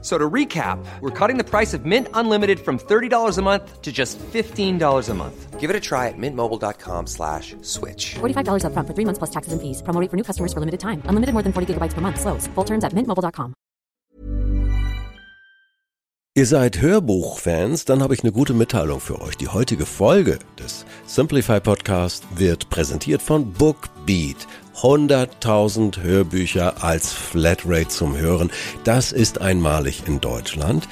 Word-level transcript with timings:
So 0.00 0.16
to 0.16 0.30
recap, 0.30 0.78
we're 1.00 1.10
cutting 1.10 1.38
the 1.38 1.44
price 1.44 1.74
of 1.74 1.84
Mint 1.84 2.06
Unlimited 2.14 2.60
from 2.60 2.78
$30 2.78 3.36
a 3.36 3.42
month 3.42 3.82
to 3.82 3.90
just 3.90 4.16
$15 4.32 5.08
a 5.08 5.14
month. 5.14 5.58
Give 5.58 5.70
it 5.70 5.74
a 5.74 5.80
try 5.80 6.06
at 6.06 6.14
mintmobile.com 6.16 7.08
slash 7.08 7.56
switch. 7.62 8.14
$45 8.20 8.62
upfront 8.62 8.86
for 8.86 8.94
three 8.94 9.04
months 9.04 9.18
plus 9.18 9.30
taxes 9.30 9.52
and 9.52 9.60
fees. 9.60 9.82
Promo 9.82 10.00
rate 10.00 10.08
for 10.08 10.16
new 10.16 10.22
customers 10.22 10.52
for 10.52 10.60
limited 10.60 10.78
time. 10.78 11.02
Unlimited 11.06 11.32
more 11.34 11.42
than 11.42 11.52
40 11.52 11.74
gigabytes 11.74 11.94
per 11.94 12.00
month. 12.00 12.20
Slows. 12.20 12.46
Full 12.54 12.64
terms 12.64 12.84
at 12.84 12.92
mintmobile.com. 12.92 13.54
Ihr 16.38 16.46
seid 16.46 16.80
Hörbuchfans, 16.80 17.84
dann 17.84 18.00
habe 18.00 18.14
ich 18.14 18.22
eine 18.22 18.30
gute 18.30 18.54
Mitteilung 18.54 19.00
für 19.00 19.20
euch. 19.20 19.36
Die 19.36 19.48
heutige 19.48 19.84
Folge 19.84 20.38
des 20.56 20.84
Simplify 21.04 21.58
Podcast 21.58 22.22
wird 22.36 22.70
präsentiert 22.70 23.22
von 23.22 23.52
Bookbeat. 23.52 24.46
100.000 24.82 26.02
Hörbücher 26.02 26.84
als 26.84 27.12
Flatrate 27.12 27.88
zum 27.88 28.16
Hören. 28.16 28.50
Das 28.84 29.12
ist 29.12 29.40
einmalig 29.40 30.04
in 30.06 30.20
Deutschland. 30.20 30.88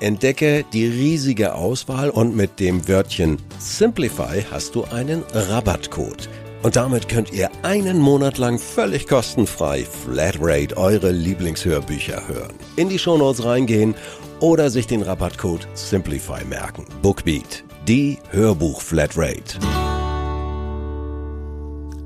Entdecke 0.00 0.64
die 0.72 0.86
riesige 0.86 1.54
Auswahl 1.54 2.10
und 2.10 2.34
mit 2.34 2.58
dem 2.58 2.88
Wörtchen 2.88 3.38
Simplify 3.58 4.44
hast 4.50 4.74
du 4.74 4.84
einen 4.84 5.22
Rabattcode. 5.32 6.28
Und 6.64 6.76
damit 6.76 7.08
könnt 7.08 7.32
ihr 7.32 7.50
einen 7.62 7.98
Monat 7.98 8.38
lang 8.38 8.58
völlig 8.58 9.06
kostenfrei 9.06 9.84
Flatrate 9.84 10.76
eure 10.76 11.10
Lieblingshörbücher 11.10 12.26
hören. 12.26 12.54
In 12.76 12.88
die 12.88 12.98
Shownotes 12.98 13.44
reingehen 13.44 13.94
oder 14.40 14.70
sich 14.70 14.88
den 14.88 15.02
Rabattcode 15.02 15.68
Simplify 15.74 16.44
merken. 16.44 16.84
Bookbeat, 17.00 17.64
die 17.86 18.18
Hörbuch-Flatrate. 18.30 20.01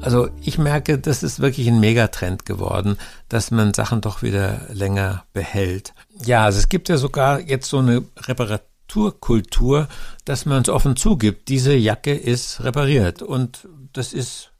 Also 0.00 0.28
ich 0.40 0.58
merke, 0.58 0.98
das 0.98 1.22
ist 1.22 1.40
wirklich 1.40 1.66
ein 1.68 1.80
Megatrend 1.80 2.46
geworden, 2.46 2.96
dass 3.28 3.50
man 3.50 3.74
Sachen 3.74 4.00
doch 4.00 4.22
wieder 4.22 4.60
länger 4.72 5.24
behält. 5.32 5.94
Ja, 6.24 6.44
also 6.44 6.58
es 6.58 6.68
gibt 6.68 6.88
ja 6.88 6.96
sogar 6.96 7.40
jetzt 7.40 7.68
so 7.68 7.78
eine 7.78 8.04
Reparaturkultur, 8.16 9.88
dass 10.24 10.46
man 10.46 10.62
es 10.62 10.68
offen 10.68 10.96
zugibt, 10.96 11.48
diese 11.48 11.74
Jacke 11.74 12.14
ist 12.14 12.62
repariert 12.62 13.22
und 13.22 13.68
das 13.92 14.12
ist 14.12 14.52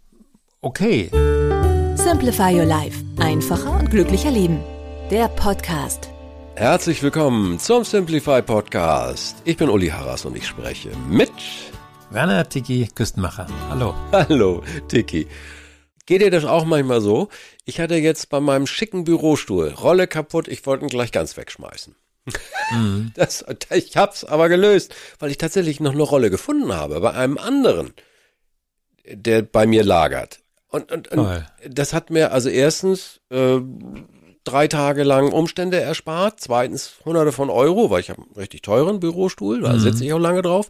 okay. 0.62 1.10
Simplify 1.94 2.54
Your 2.54 2.66
Life. 2.66 3.04
Einfacher 3.18 3.78
und 3.78 3.90
glücklicher 3.90 4.30
Leben. 4.30 4.60
Der 5.10 5.28
Podcast. 5.28 6.10
Herzlich 6.56 7.02
willkommen 7.02 7.58
zum 7.58 7.84
Simplify 7.84 8.42
Podcast. 8.42 9.36
Ich 9.44 9.58
bin 9.58 9.68
Uli 9.68 9.88
Harras 9.88 10.24
und 10.24 10.36
ich 10.36 10.46
spreche 10.46 10.90
mit 11.08 11.30
Werner 12.10 12.48
Tiki 12.48 12.88
Küstenmacher. 12.94 13.46
Hallo. 13.68 13.94
Hallo, 14.12 14.62
Tiki. 14.88 15.26
Geht 16.06 16.22
dir 16.22 16.30
das 16.30 16.44
auch 16.44 16.64
manchmal 16.64 17.00
so? 17.00 17.28
Ich 17.64 17.80
hatte 17.80 17.96
jetzt 17.96 18.30
bei 18.30 18.38
meinem 18.38 18.68
schicken 18.68 19.02
Bürostuhl 19.04 19.70
Rolle 19.70 20.06
kaputt, 20.06 20.46
ich 20.46 20.64
wollte 20.66 20.84
ihn 20.84 20.88
gleich 20.88 21.10
ganz 21.10 21.36
wegschmeißen. 21.36 21.96
Mhm. 22.72 23.12
Das, 23.14 23.44
ich 23.70 23.96
hab's 23.96 24.24
aber 24.24 24.48
gelöst, 24.48 24.94
weil 25.18 25.30
ich 25.30 25.38
tatsächlich 25.38 25.80
noch 25.80 25.92
eine 25.92 26.02
Rolle 26.02 26.30
gefunden 26.30 26.72
habe 26.72 27.00
bei 27.00 27.12
einem 27.12 27.38
anderen, 27.38 27.92
der 29.10 29.42
bei 29.42 29.66
mir 29.66 29.82
lagert. 29.82 30.38
Und, 30.68 30.92
und, 30.92 31.08
und 31.08 31.44
das 31.68 31.92
hat 31.92 32.10
mir 32.10 32.32
also 32.32 32.48
erstens 32.48 33.20
äh, 33.30 33.60
drei 34.44 34.68
Tage 34.68 35.02
lang 35.02 35.32
Umstände 35.32 35.80
erspart, 35.80 36.40
zweitens 36.40 36.94
hunderte 37.04 37.32
von 37.32 37.50
Euro, 37.50 37.90
weil 37.90 38.00
ich 38.00 38.10
habe 38.10 38.22
einen 38.22 38.32
richtig 38.36 38.62
teuren 38.62 39.00
Bürostuhl, 39.00 39.60
da 39.60 39.72
mhm. 39.72 39.80
sitze 39.80 40.04
ich 40.04 40.12
auch 40.12 40.20
lange 40.20 40.42
drauf. 40.42 40.68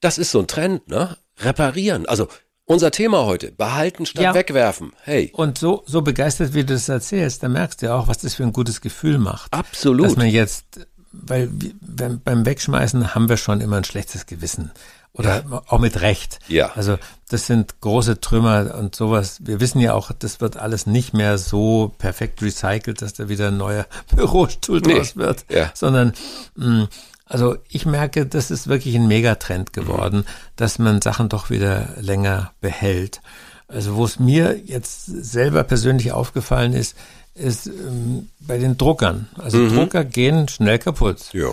Das 0.00 0.18
ist 0.18 0.30
so 0.30 0.40
ein 0.40 0.46
Trend, 0.46 0.88
ne? 0.88 1.16
Reparieren. 1.38 2.06
Also 2.06 2.28
unser 2.64 2.90
Thema 2.92 3.24
heute, 3.24 3.50
behalten 3.50 4.06
statt 4.06 4.22
ja. 4.22 4.34
wegwerfen. 4.34 4.92
Hey. 5.02 5.30
Und 5.34 5.58
so, 5.58 5.82
so 5.86 6.02
begeistert, 6.02 6.54
wie 6.54 6.64
du 6.64 6.74
das 6.74 6.88
erzählst, 6.88 7.42
da 7.42 7.48
merkst 7.48 7.82
du 7.82 7.86
ja 7.86 7.96
auch, 7.96 8.06
was 8.06 8.18
das 8.18 8.34
für 8.34 8.44
ein 8.44 8.52
gutes 8.52 8.80
Gefühl 8.80 9.18
macht. 9.18 9.52
Absolut. 9.52 10.06
Dass 10.06 10.16
man 10.16 10.28
jetzt, 10.28 10.86
weil 11.10 11.50
beim 11.90 12.46
Wegschmeißen 12.46 13.14
haben 13.14 13.28
wir 13.28 13.36
schon 13.36 13.60
immer 13.60 13.76
ein 13.76 13.84
schlechtes 13.84 14.26
Gewissen. 14.26 14.70
Oder 15.12 15.44
ja. 15.50 15.62
auch 15.66 15.80
mit 15.80 16.00
Recht. 16.00 16.38
Ja. 16.46 16.70
Also 16.76 16.96
das 17.28 17.48
sind 17.48 17.80
große 17.80 18.20
Trümmer 18.20 18.76
und 18.76 18.94
sowas. 18.94 19.38
Wir 19.42 19.58
wissen 19.58 19.80
ja 19.80 19.94
auch, 19.94 20.12
das 20.12 20.40
wird 20.40 20.56
alles 20.56 20.86
nicht 20.86 21.12
mehr 21.12 21.36
so 21.38 21.92
perfekt 21.98 22.40
recycelt, 22.40 23.02
dass 23.02 23.14
da 23.14 23.28
wieder 23.28 23.48
ein 23.48 23.56
neuer 23.56 23.86
Bürostuhl 24.14 24.80
nee. 24.80 24.94
draus 24.94 25.16
wird. 25.16 25.44
Ja. 25.50 25.72
Sondern 25.74 26.12
mh, 26.54 26.88
also 27.30 27.56
ich 27.68 27.86
merke, 27.86 28.26
das 28.26 28.50
ist 28.50 28.66
wirklich 28.66 28.96
ein 28.96 29.06
Megatrend 29.06 29.72
geworden, 29.72 30.18
mhm. 30.18 30.24
dass 30.56 30.80
man 30.80 31.00
Sachen 31.00 31.28
doch 31.28 31.48
wieder 31.48 31.90
länger 32.00 32.50
behält. 32.60 33.20
Also 33.68 33.94
wo 33.94 34.04
es 34.04 34.18
mir 34.18 34.58
jetzt 34.64 35.06
selber 35.06 35.62
persönlich 35.62 36.10
aufgefallen 36.10 36.72
ist, 36.72 36.96
ist 37.34 37.68
ähm, 37.68 38.30
bei 38.40 38.58
den 38.58 38.76
Druckern. 38.76 39.28
Also 39.38 39.58
mhm. 39.58 39.76
Drucker 39.76 40.04
gehen 40.04 40.48
schnell 40.48 40.80
kaputt. 40.80 41.32
Ja. 41.32 41.50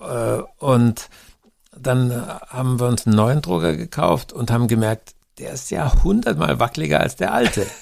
Äh, 0.00 0.42
und 0.58 1.08
dann 1.74 2.12
haben 2.48 2.78
wir 2.78 2.86
uns 2.86 3.06
einen 3.06 3.16
neuen 3.16 3.40
Drucker 3.40 3.76
gekauft 3.76 4.34
und 4.34 4.50
haben 4.50 4.68
gemerkt, 4.68 5.14
der 5.38 5.54
ist 5.54 5.70
ja 5.70 5.90
hundertmal 6.04 6.60
wackeliger 6.60 7.00
als 7.00 7.16
der 7.16 7.32
alte. 7.32 7.66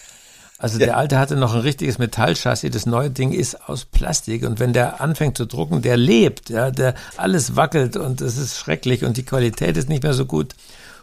Also 0.58 0.78
ja. 0.78 0.86
der 0.86 0.96
alte 0.96 1.18
hatte 1.18 1.36
noch 1.36 1.54
ein 1.54 1.60
richtiges 1.60 1.98
Metallchassis, 1.98 2.70
das 2.70 2.86
neue 2.86 3.10
Ding 3.10 3.32
ist 3.32 3.68
aus 3.68 3.84
Plastik 3.84 4.44
und 4.44 4.60
wenn 4.60 4.72
der 4.72 5.00
anfängt 5.00 5.36
zu 5.36 5.46
drucken, 5.46 5.82
der 5.82 5.96
lebt, 5.96 6.50
ja, 6.50 6.70
der 6.70 6.94
alles 7.16 7.56
wackelt 7.56 7.96
und 7.96 8.20
es 8.20 8.36
ist 8.36 8.58
schrecklich 8.58 9.04
und 9.04 9.16
die 9.16 9.24
Qualität 9.24 9.76
ist 9.76 9.88
nicht 9.88 10.02
mehr 10.02 10.14
so 10.14 10.24
gut. 10.24 10.54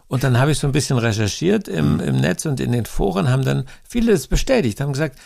Und 0.08 0.24
dann 0.24 0.40
habe 0.40 0.52
ich 0.52 0.58
so 0.58 0.66
ein 0.66 0.74
bisschen 0.74 0.98
recherchiert 0.98 1.68
im, 1.68 1.96
mhm. 1.96 2.00
im 2.00 2.16
Netz 2.16 2.46
und 2.46 2.60
in 2.60 2.72
den 2.72 2.86
Foren 2.86 3.30
haben 3.30 3.46
dann 3.46 3.66
viele 3.88 4.12
es 4.12 4.28
bestätigt, 4.28 4.82
haben 4.82 4.94
gesagt, 4.94 5.20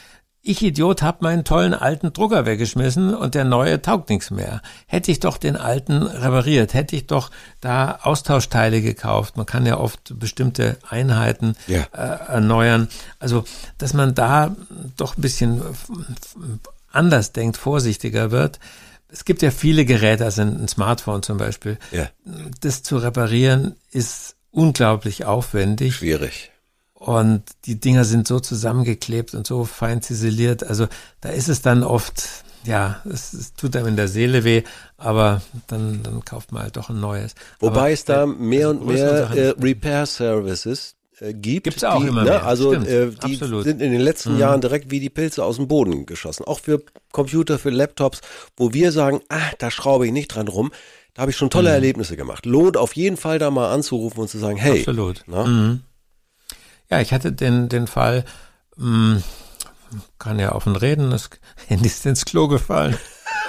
ich 0.45 0.61
Idiot 0.61 1.01
hab 1.01 1.21
meinen 1.21 1.45
tollen 1.45 1.73
alten 1.73 2.11
Drucker 2.11 2.45
weggeschmissen 2.45 3.15
und 3.15 3.33
der 3.33 3.45
neue 3.45 3.81
taugt 3.81 4.09
nichts 4.09 4.29
mehr. 4.29 4.61
Hätte 4.87 5.09
ich 5.09 5.21
doch 5.21 5.37
den 5.37 5.55
alten 5.55 6.03
repariert, 6.03 6.73
hätte 6.73 6.97
ich 6.97 7.07
doch 7.07 7.31
da 7.61 7.99
Austauschteile 8.03 8.81
gekauft. 8.81 9.37
Man 9.37 9.45
kann 9.45 9.65
ja 9.65 9.77
oft 9.77 10.19
bestimmte 10.19 10.77
Einheiten 10.87 11.55
ja. 11.67 11.83
äh, 11.93 12.31
erneuern. 12.33 12.89
Also, 13.19 13.45
dass 13.77 13.93
man 13.93 14.15
da 14.15 14.53
doch 14.97 15.17
ein 15.17 15.21
bisschen 15.21 15.61
anders 16.91 17.31
denkt, 17.31 17.55
vorsichtiger 17.55 18.31
wird. 18.31 18.59
Es 19.07 19.23
gibt 19.23 19.43
ja 19.43 19.51
viele 19.51 19.85
Geräte, 19.85 20.25
also 20.25 20.41
ein 20.41 20.67
Smartphone 20.67 21.23
zum 21.23 21.37
Beispiel. 21.37 21.77
Ja. 21.91 22.09
Das 22.59 22.83
zu 22.83 22.97
reparieren 22.97 23.75
ist 23.91 24.35
unglaublich 24.51 25.23
aufwendig. 25.23 25.95
Schwierig. 25.95 26.51
Und 27.03 27.43
die 27.65 27.81
Dinger 27.81 28.05
sind 28.05 28.29
so 28.29 28.39
zusammengeklebt 28.39 29.33
und 29.33 29.45
so 29.45 29.65
fein 29.65 30.01
ziseliert. 30.01 30.63
Also 30.63 30.87
da 31.19 31.29
ist 31.29 31.49
es 31.49 31.61
dann 31.61 31.83
oft, 31.83 32.23
ja, 32.63 33.01
es, 33.03 33.33
es 33.33 33.53
tut 33.55 33.75
einem 33.75 33.87
in 33.87 33.95
der 33.97 34.07
Seele 34.07 34.45
weh, 34.45 34.63
aber 34.95 35.41
dann, 35.67 36.01
dann 36.01 36.23
kauft 36.23 36.53
man 36.53 36.63
halt 36.63 36.77
doch 36.77 36.89
ein 36.89 37.01
neues. 37.01 37.35
Wobei 37.59 37.77
aber, 37.77 37.91
es 37.91 38.05
da 38.05 38.25
mehr 38.25 38.69
und 38.69 38.85
mehr 38.85 39.29
äh, 39.31 39.49
Repair 39.61 40.05
Services 40.05 40.95
äh, 41.19 41.33
gibt. 41.33 41.65
Gibt's 41.65 41.83
auch 41.83 42.01
die, 42.01 42.07
immer 42.07 42.23
ne, 42.23 42.29
mehr. 42.29 42.45
Also 42.45 42.71
äh, 42.71 43.09
die 43.09 43.33
Absolut. 43.33 43.65
sind 43.65 43.81
in 43.81 43.91
den 43.91 43.99
letzten 43.99 44.35
mhm. 44.35 44.39
Jahren 44.39 44.61
direkt 44.61 44.89
wie 44.89 45.01
die 45.01 45.09
Pilze 45.09 45.43
aus 45.43 45.57
dem 45.57 45.67
Boden 45.67 46.05
geschossen. 46.05 46.45
Auch 46.45 46.61
für 46.61 46.83
Computer, 47.11 47.59
für 47.59 47.69
Laptops, 47.69 48.21
wo 48.55 48.71
wir 48.71 48.93
sagen, 48.93 49.19
ah, 49.27 49.51
da 49.59 49.71
schraube 49.71 50.05
ich 50.05 50.13
nicht 50.13 50.29
dran 50.29 50.47
rum. 50.47 50.71
Da 51.15 51.23
habe 51.23 51.31
ich 51.31 51.37
schon 51.37 51.49
tolle 51.49 51.67
mhm. 51.67 51.75
Erlebnisse 51.75 52.15
gemacht. 52.15 52.45
Lohnt 52.45 52.77
auf 52.77 52.95
jeden 52.95 53.17
Fall 53.17 53.39
da 53.39 53.51
mal 53.51 53.73
anzurufen 53.73 54.21
und 54.21 54.29
zu 54.29 54.37
sagen, 54.37 54.55
hey. 54.55 54.79
Absolut. 54.79 55.25
Na, 55.27 55.43
mhm. 55.43 55.81
Ja, 56.93 57.01
ich 57.01 57.11
hatte 57.11 57.31
den, 57.33 57.69
den 57.69 57.87
Fall, 57.87 58.23
mh, 58.77 59.15
hm, 59.15 59.23
kann 60.19 60.37
ja 60.37 60.51
offen 60.53 60.75
reden, 60.75 61.09
das 61.09 61.31
Handy 61.67 61.87
ist 61.87 62.05
ins 62.05 62.23
Klo 62.23 62.47
gefallen. 62.47 62.95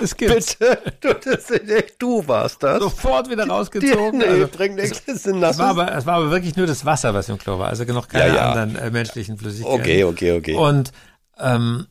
Es 0.01 0.17
gibt's. 0.17 0.57
Bitte, 0.57 0.79
du, 1.03 1.13
das, 1.13 1.53
du 1.99 2.27
warst 2.27 2.63
das. 2.63 2.79
Sofort 2.79 3.29
wieder 3.29 3.47
rausgezogen. 3.47 4.21
Die, 4.21 4.27
nee, 4.27 4.33
also, 4.33 4.49
bring 4.49 4.77
nichts, 4.77 5.03
es, 5.07 5.27
es, 5.27 5.59
war 5.59 5.69
aber, 5.69 5.95
es 5.95 6.07
war 6.07 6.15
aber 6.15 6.31
wirklich 6.31 6.57
nur 6.57 6.67
das 6.67 6.87
Wasser, 6.87 7.13
was 7.13 7.29
im 7.29 7.37
Klo 7.37 7.59
war, 7.59 7.69
also 7.69 7.85
noch 7.85 8.09
keine 8.09 8.29
ja, 8.29 8.35
ja. 8.35 8.53
anderen 8.53 8.77
äh, 8.77 8.91
menschlichen 8.91 9.37
Flüssigkeiten. 9.37 9.79
Okay, 9.79 10.05
okay, 10.05 10.33
okay. 10.33 10.55
Und, 10.55 10.93
ähm, 11.39 11.87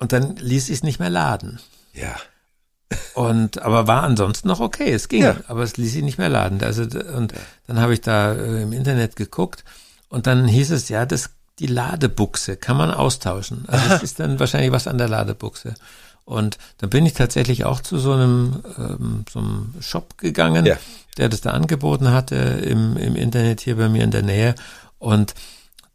und 0.00 0.12
dann 0.12 0.36
ließ 0.36 0.68
ich 0.68 0.76
es 0.76 0.82
nicht 0.82 1.00
mehr 1.00 1.08
laden. 1.08 1.60
Ja. 1.94 2.14
Und 3.14 3.62
aber 3.62 3.86
war 3.86 4.02
ansonsten 4.02 4.48
noch 4.48 4.60
okay, 4.60 4.92
es 4.92 5.08
ging, 5.08 5.22
ja. 5.22 5.36
aber 5.48 5.62
es 5.62 5.78
ließ 5.78 5.94
sich 5.94 6.02
nicht 6.02 6.18
mehr 6.18 6.28
laden. 6.28 6.62
Also 6.62 6.82
und 6.82 7.32
dann 7.66 7.80
habe 7.80 7.94
ich 7.94 8.02
da 8.02 8.34
äh, 8.34 8.64
im 8.64 8.74
Internet 8.74 9.16
geguckt 9.16 9.64
und 10.10 10.26
dann 10.26 10.46
hieß 10.46 10.72
es, 10.72 10.90
ja, 10.90 11.06
das, 11.06 11.30
die 11.58 11.68
Ladebuchse 11.68 12.56
kann 12.56 12.76
man 12.76 12.90
austauschen. 12.90 13.64
Also 13.68 13.88
das 13.88 14.02
ist 14.02 14.20
dann 14.20 14.38
wahrscheinlich 14.38 14.72
was 14.72 14.86
an 14.86 14.98
der 14.98 15.08
Ladebuchse. 15.08 15.74
Und 16.24 16.58
dann 16.78 16.90
bin 16.90 17.06
ich 17.06 17.14
tatsächlich 17.14 17.64
auch 17.64 17.80
zu 17.80 17.98
so 17.98 18.12
einem, 18.12 18.62
ähm, 18.76 19.24
so 19.32 19.38
einem 19.38 19.74
Shop 19.80 20.18
gegangen, 20.18 20.66
ja. 20.66 20.76
der 21.16 21.28
das 21.28 21.40
da 21.40 21.50
angeboten 21.50 22.10
hatte 22.10 22.36
im, 22.36 22.96
im 22.96 23.16
Internet 23.16 23.60
hier 23.60 23.76
bei 23.76 23.88
mir 23.88 24.04
in 24.04 24.10
der 24.10 24.22
Nähe. 24.22 24.54
Und 24.98 25.34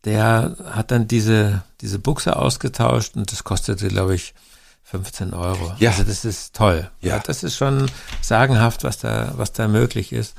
der 0.06 0.56
hat 0.66 0.92
dann 0.92 1.08
diese, 1.08 1.64
diese 1.82 2.00
Buchse 2.00 2.38
ausgetauscht 2.38 3.16
und 3.16 3.32
das 3.32 3.44
kostete, 3.44 3.88
glaube 3.90 4.16
ich, 4.16 4.34
15 4.84 5.34
Euro. 5.34 5.74
Ja. 5.80 5.92
Also 5.92 6.04
das 6.04 6.26
ist 6.26 6.56
toll. 6.56 6.90
Ja. 7.02 7.20
Das 7.20 7.44
ist 7.44 7.56
schon 7.56 7.90
sagenhaft, 8.22 8.84
was 8.84 8.98
da, 8.98 9.34
was 9.36 9.52
da 9.52 9.68
möglich 9.68 10.14
ist. 10.14 10.36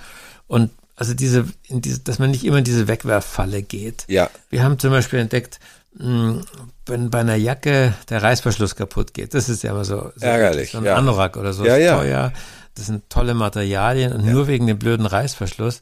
Und 0.47 0.71
also 0.97 1.15
diese, 1.15 1.47
in 1.69 1.83
diese, 1.83 2.01
dass 2.01 2.19
man 2.19 2.31
nicht 2.31 2.45
immer 2.45 2.59
in 2.59 2.65
diese 2.65 2.89
Wegwerffalle 2.89 3.63
geht. 3.63 4.05
Ja. 4.09 4.31
Wir 4.51 4.63
haben 4.65 4.79
zum 4.79 4.91
Beispiel 4.91 5.19
entdeckt, 5.19 5.61
mh, 5.95 6.43
wenn 6.87 7.11
bei 7.11 7.21
einer 7.21 7.37
Jacke 7.37 7.95
der 8.09 8.23
Reißverschluss 8.23 8.77
kaputt 8.77 9.13
geht, 9.15 9.35
das 9.35 9.49
ist 9.49 9.63
ja 9.63 9.73
immer 9.73 9.85
so, 9.85 10.11
so 10.17 10.27
Ärgerlich, 10.27 10.71
so 10.73 10.79
ein 10.79 10.85
ja. 10.85 10.97
Anorak 10.97 11.37
oder 11.37 11.53
so, 11.53 11.65
Ja, 11.65 11.77
ist 11.77 11.85
ja. 11.85 11.97
teuer. 11.97 12.33
Das 12.75 12.87
sind 12.87 13.09
tolle 13.09 13.35
Materialien 13.35 14.13
und 14.13 14.25
nur 14.25 14.49
wegen 14.49 14.67
dem 14.67 14.79
blöden 14.79 15.07
Reißverschluss, 15.07 15.81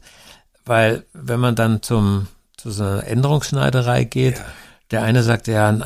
weil 0.65 1.03
wenn 1.13 1.39
man 1.39 1.55
dann 1.55 1.81
zum 1.81 2.27
zu 2.57 2.71
so 2.71 2.83
einer 2.83 3.05
Änderungsschneiderei 3.05 4.05
geht, 4.05 4.41
der 4.91 5.03
eine 5.03 5.21
sagt, 5.23 5.47
ja, 5.47 5.67
ein 5.67 5.83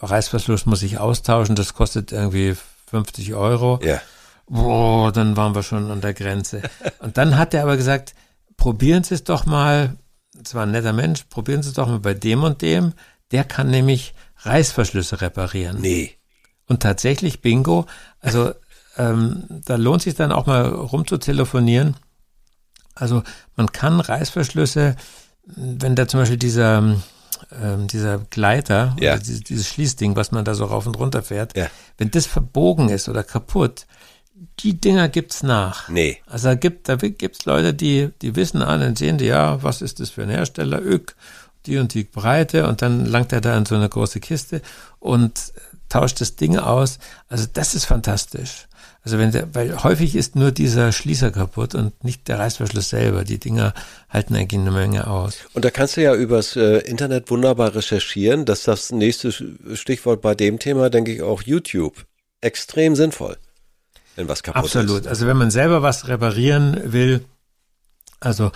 Reißverschluss 0.00 0.66
muss 0.66 0.82
ich 0.82 0.98
austauschen, 0.98 1.54
das 1.54 1.74
kostet 1.74 2.12
irgendwie 2.12 2.56
50 2.90 3.34
Euro. 3.34 3.80
Ja. 3.82 4.00
Boah, 4.48 5.12
dann 5.12 5.36
waren 5.36 5.54
wir 5.54 5.62
schon 5.62 5.90
an 5.90 6.00
der 6.00 6.12
Grenze. 6.12 6.62
Und 6.98 7.16
dann 7.16 7.38
hat 7.38 7.54
er 7.54 7.62
aber 7.62 7.76
gesagt, 7.76 8.14
probieren 8.62 9.02
Sie 9.02 9.14
es 9.14 9.24
doch 9.24 9.44
mal, 9.44 9.96
es 10.40 10.54
war 10.54 10.62
ein 10.62 10.70
netter 10.70 10.92
Mensch, 10.92 11.24
probieren 11.28 11.64
Sie 11.64 11.70
es 11.70 11.74
doch 11.74 11.88
mal 11.88 11.98
bei 11.98 12.14
dem 12.14 12.44
und 12.44 12.62
dem, 12.62 12.92
der 13.32 13.42
kann 13.42 13.68
nämlich 13.70 14.14
Reißverschlüsse 14.38 15.20
reparieren. 15.20 15.80
Nee. 15.80 16.12
Und 16.68 16.80
tatsächlich, 16.80 17.40
Bingo, 17.40 17.86
also 18.20 18.52
ähm, 18.96 19.42
da 19.64 19.74
lohnt 19.74 20.02
sich 20.02 20.14
dann 20.14 20.30
auch 20.30 20.46
mal 20.46 20.64
rumzutelefonieren. 20.68 21.96
Also 22.94 23.24
man 23.56 23.72
kann 23.72 23.98
Reißverschlüsse, 23.98 24.94
wenn 25.44 25.96
da 25.96 26.06
zum 26.06 26.20
Beispiel 26.20 26.38
dieser, 26.38 26.94
ähm, 27.60 27.88
dieser 27.88 28.18
Gleiter, 28.18 28.94
Ja. 29.00 29.14
oder 29.14 29.22
dieses, 29.22 29.40
dieses 29.42 29.66
Schließding, 29.70 30.14
was 30.14 30.30
man 30.30 30.44
da 30.44 30.54
so 30.54 30.66
rauf 30.66 30.86
und 30.86 30.96
runter 31.00 31.24
fährt, 31.24 31.56
Ja. 31.56 31.66
wenn 31.98 32.12
das 32.12 32.26
verbogen 32.26 32.90
ist 32.90 33.08
oder 33.08 33.24
kaputt, 33.24 33.86
die 34.60 34.80
Dinger 34.80 35.08
gibt's 35.08 35.42
nach. 35.42 35.88
Nee. 35.88 36.18
Also 36.26 36.48
da 36.48 36.54
gibt 36.54 36.88
da 36.88 36.96
gibt's 36.96 37.44
Leute, 37.44 37.74
die 37.74 38.10
die 38.22 38.36
wissen 38.36 38.62
an, 38.62 38.80
dann 38.80 38.96
sehen 38.96 39.18
die, 39.18 39.26
ja, 39.26 39.62
was 39.62 39.82
ist 39.82 40.00
das 40.00 40.10
für 40.10 40.22
ein 40.22 40.30
Hersteller, 40.30 40.80
Ök, 40.80 41.14
die 41.66 41.78
und 41.78 41.94
die 41.94 42.04
Breite 42.04 42.66
und 42.66 42.82
dann 42.82 43.06
langt 43.06 43.32
er 43.32 43.40
da 43.40 43.56
in 43.56 43.66
so 43.66 43.74
eine 43.74 43.88
große 43.88 44.20
Kiste 44.20 44.62
und 44.98 45.52
tauscht 45.88 46.20
das 46.20 46.36
Ding 46.36 46.58
aus. 46.58 46.98
Also 47.28 47.46
das 47.52 47.74
ist 47.74 47.84
fantastisch. 47.84 48.66
Also 49.04 49.18
wenn 49.18 49.32
der, 49.32 49.52
weil 49.54 49.82
häufig 49.82 50.14
ist 50.14 50.36
nur 50.36 50.52
dieser 50.52 50.92
Schließer 50.92 51.32
kaputt 51.32 51.74
und 51.74 52.04
nicht 52.04 52.28
der 52.28 52.38
Reißverschluss 52.38 52.90
selber. 52.90 53.24
Die 53.24 53.38
Dinger 53.38 53.74
halten 54.08 54.36
eigentlich 54.36 54.60
eine 54.60 54.70
Menge 54.70 55.08
aus. 55.08 55.38
Und 55.54 55.64
da 55.64 55.70
kannst 55.70 55.96
du 55.96 56.02
ja 56.02 56.14
übers 56.14 56.54
äh, 56.54 56.78
Internet 56.78 57.28
wunderbar 57.30 57.74
recherchieren. 57.74 58.44
dass 58.44 58.62
das 58.62 58.92
nächste 58.92 59.32
Stichwort 59.74 60.22
bei 60.22 60.34
dem 60.34 60.58
Thema, 60.58 60.88
denke 60.88 61.12
ich, 61.12 61.22
auch 61.22 61.42
YouTube. 61.42 62.06
Extrem 62.40 62.94
sinnvoll, 62.94 63.36
wenn 64.16 64.28
was 64.28 64.42
kaputt 64.42 64.64
Absolut. 64.64 65.02
ist. 65.02 65.06
Also 65.08 65.26
wenn 65.26 65.36
man 65.36 65.50
selber 65.50 65.82
was 65.82 66.08
reparieren 66.08 66.92
will, 66.92 67.24
also 68.20 68.52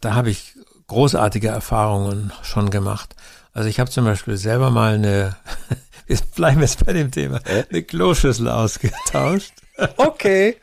da 0.00 0.14
habe 0.14 0.30
ich 0.30 0.54
großartige 0.86 1.48
Erfahrungen 1.48 2.32
schon 2.42 2.70
gemacht. 2.70 3.14
Also 3.52 3.68
ich 3.68 3.80
habe 3.80 3.90
zum 3.90 4.04
Beispiel 4.04 4.36
selber 4.36 4.70
mal 4.70 4.94
eine, 4.94 5.36
wir 6.06 6.18
bleiben 6.34 6.60
jetzt 6.60 6.84
bei 6.84 6.92
dem 6.92 7.10
Thema, 7.10 7.40
eine 7.70 7.82
Kloschüssel 7.82 8.48
ausgetauscht. 8.48 9.52
Okay. 9.98 10.56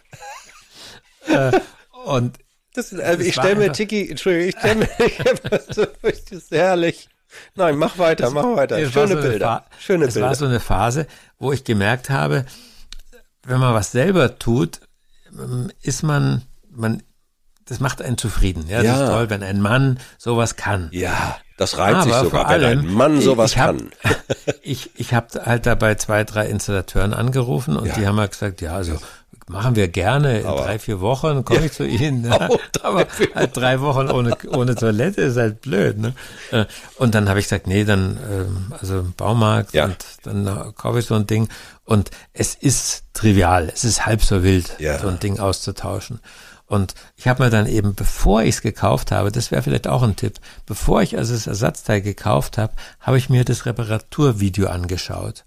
Und 2.05 2.37
Das, 2.73 2.91
ist- 2.91 3.01
Das 3.01 3.19
ich 3.19 3.33
stelle 3.33 3.55
mir 3.55 3.71
Tiki, 3.71 4.09
Entschuldigung, 4.09 4.49
ich 4.49 4.55
stelle 4.57 4.75
mir, 4.75 4.89
das 6.01 6.31
ist 6.31 6.51
herrlich. 6.51 7.09
Nein, 7.55 7.77
mach 7.77 7.97
weiter, 7.97 8.29
mach 8.31 8.43
weiter. 8.55 8.77
es 8.79 8.91
Schöne 8.91 9.15
so 9.15 9.21
Bilder. 9.21 9.65
Schöne 9.79 10.05
es 10.05 10.13
Bilder. 10.15 10.27
war 10.29 10.35
so 10.35 10.45
eine 10.45 10.59
Phase, 10.59 11.07
wo 11.39 11.51
ich 11.51 11.63
gemerkt 11.63 12.09
habe, 12.09 12.45
wenn 13.45 13.59
man 13.59 13.73
was 13.73 13.91
selber 13.91 14.39
tut, 14.39 14.79
ist 15.81 16.03
man, 16.03 16.43
man, 16.69 17.01
das 17.65 17.79
macht 17.79 18.01
einen 18.01 18.17
zufrieden. 18.17 18.65
Ja, 18.67 18.77
das 18.77 18.85
Ja. 18.85 19.03
ist 19.05 19.09
toll, 19.11 19.29
wenn 19.29 19.43
ein 19.43 19.61
Mann 19.61 19.99
sowas 20.17 20.55
kann. 20.55 20.89
ja, 20.91 21.37
das 21.57 21.77
reimt 21.77 22.03
sich 22.03 22.13
sogar, 22.13 22.29
vor 22.29 22.39
wenn 22.55 22.63
allem, 22.63 22.79
ein 22.79 22.93
Mann 22.93 23.21
sowas 23.21 23.51
ich 23.51 23.57
hab, 23.59 23.77
kann. 23.77 23.91
Ich, 24.63 24.91
ich 24.95 25.13
habe 25.13 25.27
halt 25.45 25.65
da 25.65 25.75
bei 25.75 25.95
zwei, 25.95 26.23
drei 26.23 26.47
Installateuren 26.47 27.13
angerufen 27.13 27.75
und 27.77 27.87
Ja. 27.87 27.95
die 27.95 28.07
haben 28.07 28.19
halt 28.19 28.31
gesagt, 28.31 28.61
ja, 28.61 28.73
also 28.75 28.97
machen 29.47 29.75
wir 29.75 29.87
gerne 29.87 30.39
in 30.41 30.45
Aber- 30.45 30.63
drei, 30.63 30.79
vier 30.79 31.01
Wochen, 31.01 31.43
komme 31.45 31.65
ich 31.65 31.73
zu 31.73 31.85
Ihnen. 31.85 32.23
Ja. 32.31 32.47
Oh, 32.49 32.57
Aber 32.81 33.05
halt 33.35 33.55
drei 33.57 33.81
Wochen 33.81 34.09
ohne, 34.09 34.35
ohne 34.49 34.75
Toilette 34.75 35.21
ist 35.21 35.37
halt 35.37 35.61
blöd. 35.61 35.97
Ne? 35.97 36.13
Äh, 36.51 36.65
Und 36.97 37.15
dann 37.15 37.29
habe 37.29 37.39
ich 37.39 37.45
gesagt, 37.45 37.67
nee, 37.67 37.83
dann 37.83 38.17
ähm, 38.31 38.73
also 38.79 39.05
Baumarkt 39.17 39.73
Ja. 39.73 39.85
und 39.85 39.97
dann 40.23 40.73
kaufe 40.75 40.99
ich 40.99 41.05
so 41.05 41.15
ein 41.15 41.27
Ding. 41.27 41.49
Und 41.85 42.11
es 42.33 42.55
ist 42.55 43.03
trivial, 43.13 43.69
es 43.73 43.83
ist 43.83 44.05
halb 44.05 44.23
so 44.23 44.43
wild, 44.43 44.75
Ja. 44.79 44.99
so 44.99 45.07
ein 45.07 45.19
Ding 45.19 45.39
auszutauschen. 45.39 46.19
Und 46.65 46.95
ich 47.17 47.27
habe 47.27 47.43
mir 47.43 47.49
dann 47.49 47.67
eben, 47.67 47.93
bevor 47.93 48.41
ich 48.41 48.55
es 48.55 48.61
gekauft 48.61 49.11
habe, 49.11 49.31
das 49.31 49.51
wäre 49.51 49.61
vielleicht 49.61 49.87
auch 49.87 50.01
ein 50.01 50.15
Tipp, 50.15 50.39
bevor 50.65 51.01
ich 51.01 51.17
also 51.17 51.33
das 51.33 51.45
Ersatzteil 51.45 52.01
gekauft 52.01 52.57
habe, 52.57 52.73
habe 53.01 53.17
ich 53.17 53.29
mir 53.29 53.43
das 53.45 53.65
Reparaturvideo 53.65 54.67
angeschaut. 54.67 55.43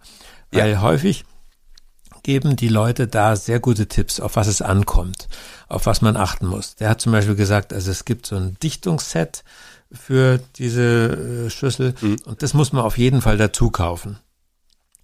Weil 0.53 0.81
häufig 0.81 1.25
geben 2.27 2.57
die 2.57 2.67
Leute 2.69 3.07
da 3.07 3.37
sehr 3.37 3.61
gute 3.61 3.87
Tipps, 3.87 4.19
auf 4.19 4.35
was 4.35 4.49
es 4.49 4.61
ankommt, 4.61 5.29
auf 5.69 5.87
was 5.87 6.03
man 6.03 6.17
achten 6.17 6.47
muss. 6.47 6.75
Der 6.75 6.89
hat 6.91 7.01
zum 7.01 7.13
Beispiel 7.13 7.37
gesagt, 7.37 7.73
also 7.73 7.89
es 7.93 8.05
gibt 8.05 8.27
so 8.27 8.35
ein 8.35 8.57
Dichtungsset 8.61 9.45
für 9.93 10.41
diese 10.57 11.47
äh, 11.47 11.51
Schüssel 11.51 11.95
und 12.27 12.43
das 12.43 12.53
muss 12.53 12.73
man 12.73 12.83
auf 12.85 12.99
jeden 12.99 13.23
Fall 13.23 13.37
dazu 13.37 13.71
kaufen. 13.71 14.19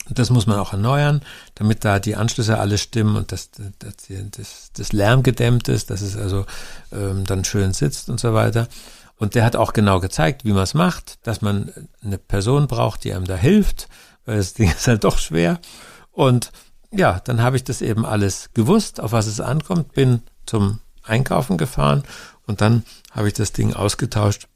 Und 0.08 0.18
das 0.18 0.30
muss 0.30 0.48
man 0.48 0.58
auch 0.58 0.72
erneuern, 0.72 1.20
damit 1.54 1.84
da 1.84 2.00
die 2.00 2.16
Anschlüsse 2.16 2.58
alle 2.58 2.76
stimmen 2.76 3.14
und 3.14 3.30
dass, 3.30 3.50
dass 3.52 3.96
die- 4.08 4.28
das, 4.32 4.70
das 4.76 4.92
Lärm 4.92 5.22
gedämmt 5.22 5.68
ist, 5.68 5.90
dass 5.90 6.00
es 6.00 6.16
also 6.16 6.44
ähm, 6.90 7.22
dann 7.24 7.44
schön 7.44 7.72
sitzt 7.72 8.10
und 8.10 8.18
so 8.18 8.34
weiter. 8.34 8.66
Und 9.14 9.36
der 9.36 9.44
hat 9.44 9.54
auch 9.54 9.72
genau 9.72 10.00
gezeigt, 10.00 10.44
wie 10.44 10.52
man 10.52 10.64
es 10.64 10.74
macht, 10.74 11.24
dass 11.24 11.40
man 11.40 11.70
eine 12.02 12.18
Person 12.18 12.66
braucht, 12.66 13.04
die 13.04 13.14
einem 13.14 13.26
da 13.26 13.36
hilft, 13.36 13.88
weil 14.24 14.38
das 14.38 14.54
Ding 14.54 14.68
ist 14.76 14.88
halt 14.88 15.04
doch 15.04 15.18
schwer. 15.18 15.60
Und 16.10 16.50
ja, 16.92 17.20
dann 17.24 17.42
habe 17.42 17.56
ich 17.56 17.64
das 17.64 17.82
eben 17.82 18.04
alles 18.06 18.50
gewusst, 18.54 19.00
auf 19.00 19.12
was 19.12 19.26
es 19.26 19.40
ankommt, 19.40 19.92
bin 19.92 20.22
zum 20.46 20.80
Einkaufen 21.02 21.58
gefahren 21.58 22.04
und 22.46 22.60
dann 22.60 22.84
habe 23.10 23.28
ich 23.28 23.34
das 23.34 23.52
Ding 23.52 23.74
ausgetauscht. 23.74 24.46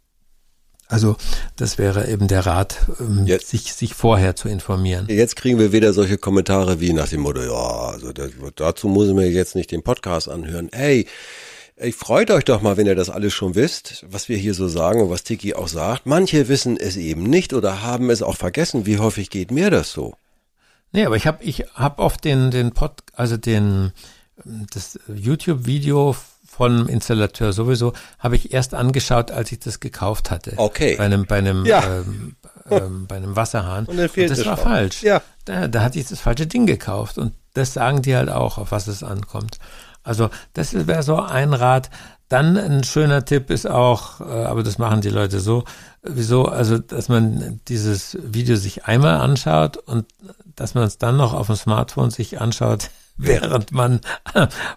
Also 0.89 1.17
das 1.57 1.79
wäre 1.79 2.09
eben 2.09 2.29
der 2.29 2.47
Rat, 2.47 2.77
ähm, 3.01 3.27
Jetzt- 3.27 3.49
sich, 3.49 3.73
sich 3.73 3.95
vorher 3.95 4.37
zu 4.37 4.49
informieren. 4.49 5.07
Jetzt 5.09 5.35
kriegen 5.35 5.59
wir 5.59 5.73
wieder 5.73 5.93
solche 5.93 6.17
Kommentare 6.17 6.79
wie 6.81 6.93
nach 6.93 7.09
dem 7.09 7.23
Motto, 7.23 7.41
ja, 7.43 7.89
also 7.91 8.13
dazu 8.55 8.87
muss 8.87 9.09
ich 9.09 9.15
mir 9.15 9.29
jetzt 9.29 9.57
nicht 9.57 9.73
den 9.73 9.83
Podcast 9.83 10.29
anhören. 10.29 10.73
Ey, 10.73 11.07
ey, 11.75 11.91
freut 11.91 12.31
euch 12.31 12.45
doch 12.45 12.63
mal, 12.63 12.77
wenn 12.77 12.87
ihr 12.87 12.95
das 12.95 13.11
alles 13.11 13.35
schon 13.35 13.57
wisst, 13.57 14.05
was 14.09 14.29
wir 14.29 14.37
hier 14.37 14.55
so 14.55 14.69
sagen 14.69 15.01
und 15.01 15.11
was 15.11 15.25
Tiki 15.25 15.55
auch 15.55 15.67
sagt. 15.69 16.07
Manche 16.07 16.47
wissen 16.47 16.77
es 16.77 16.97
eben 16.97 17.25
nicht 17.25 17.53
oder 17.53 17.83
haben 17.83 18.09
es 18.09 18.23
auch 18.23 18.37
vergessen. 18.37 18.87
Wie 18.87 18.99
häufig 18.99 19.29
geht 19.31 19.51
mir 19.51 19.71
das 19.71 19.91
so? 19.91 20.15
Nee, 20.97 21.05
aber 21.05 21.17
ich 21.17 21.27
habe 21.27 21.45
ich 21.45 21.67
hab 21.75 21.99
oft 22.01 22.25
den, 22.25 22.51
den 22.51 22.73
Pod, 22.73 22.91
also 23.13 23.37
den, 23.37 23.93
das 24.73 24.99
YouTube-Video 25.15 26.17
vom 26.47 26.89
Installateur 26.89 27.53
sowieso, 27.53 27.93
habe 28.19 28.37
ich 28.37 28.55
erst 28.55 28.73
angeschaut, 28.73 29.31
als 29.31 29.53
ich 29.53 29.59
das 29.59 29.81
gekauft 29.81 30.31
hatte. 30.31 30.55
Okay. 30.57 30.97
Bei 30.97 31.05
einem, 31.05 31.27
bei 31.27 31.37
einem, 31.37 31.67
Ja. 31.67 31.85
ähm, 31.85 32.37
ähm, 32.71 33.05
bei 33.09 33.17
einem 33.17 33.37
Wasserhahn. 33.37 33.85
Und 33.85 33.99
dann 33.99 34.09
fehlt 34.09 34.31
das 34.31 34.39
es 34.39 34.47
war 34.47 34.57
schon. 34.57 34.65
falsch. 34.65 35.03
Ja. 35.03 35.21
Da, 35.45 35.69
da 35.69 35.83
hatte 35.83 35.99
ich 35.99 36.09
das 36.09 36.19
falsche 36.21 36.47
Ding 36.47 36.65
gekauft. 36.65 37.19
Und 37.19 37.35
das 37.53 37.75
sagen 37.75 38.01
die 38.01 38.17
halt 38.17 38.31
auch, 38.31 38.57
auf 38.57 38.73
was 38.73 38.87
es 38.87 39.03
ankommt. 39.03 39.59
Also 40.03 40.31
das 40.55 40.73
wäre 40.87 41.03
so 41.03 41.21
ein 41.21 41.53
Rat. 41.53 41.91
Dann 42.31 42.57
ein 42.57 42.85
schöner 42.85 43.27
Tipp 43.27 43.51
ist 43.51 43.69
auch, 43.69 44.23
äh, 44.23 44.25
aber 44.25 44.63
das 44.63 44.79
machen 44.79 45.03
die 45.03 45.11
Leute 45.11 45.41
so, 45.41 45.65
wieso, 46.03 46.47
also 46.47 46.79
dass 46.79 47.11
man 47.11 47.61
dieses 47.69 48.17
Video 48.23 48.57
sich 48.57 48.87
einmal 48.87 49.21
anschaut 49.21 49.77
und 49.77 50.07
dass 50.57 50.75
man 50.75 50.85
es 50.85 50.99
dann 50.99 51.17
noch 51.17 51.33
auf 51.33 51.47
dem 51.47 51.57
Smartphone 51.57 52.11
sich 52.11 52.41
anschaut, 52.41 52.91
während 53.17 53.73
man 53.73 54.01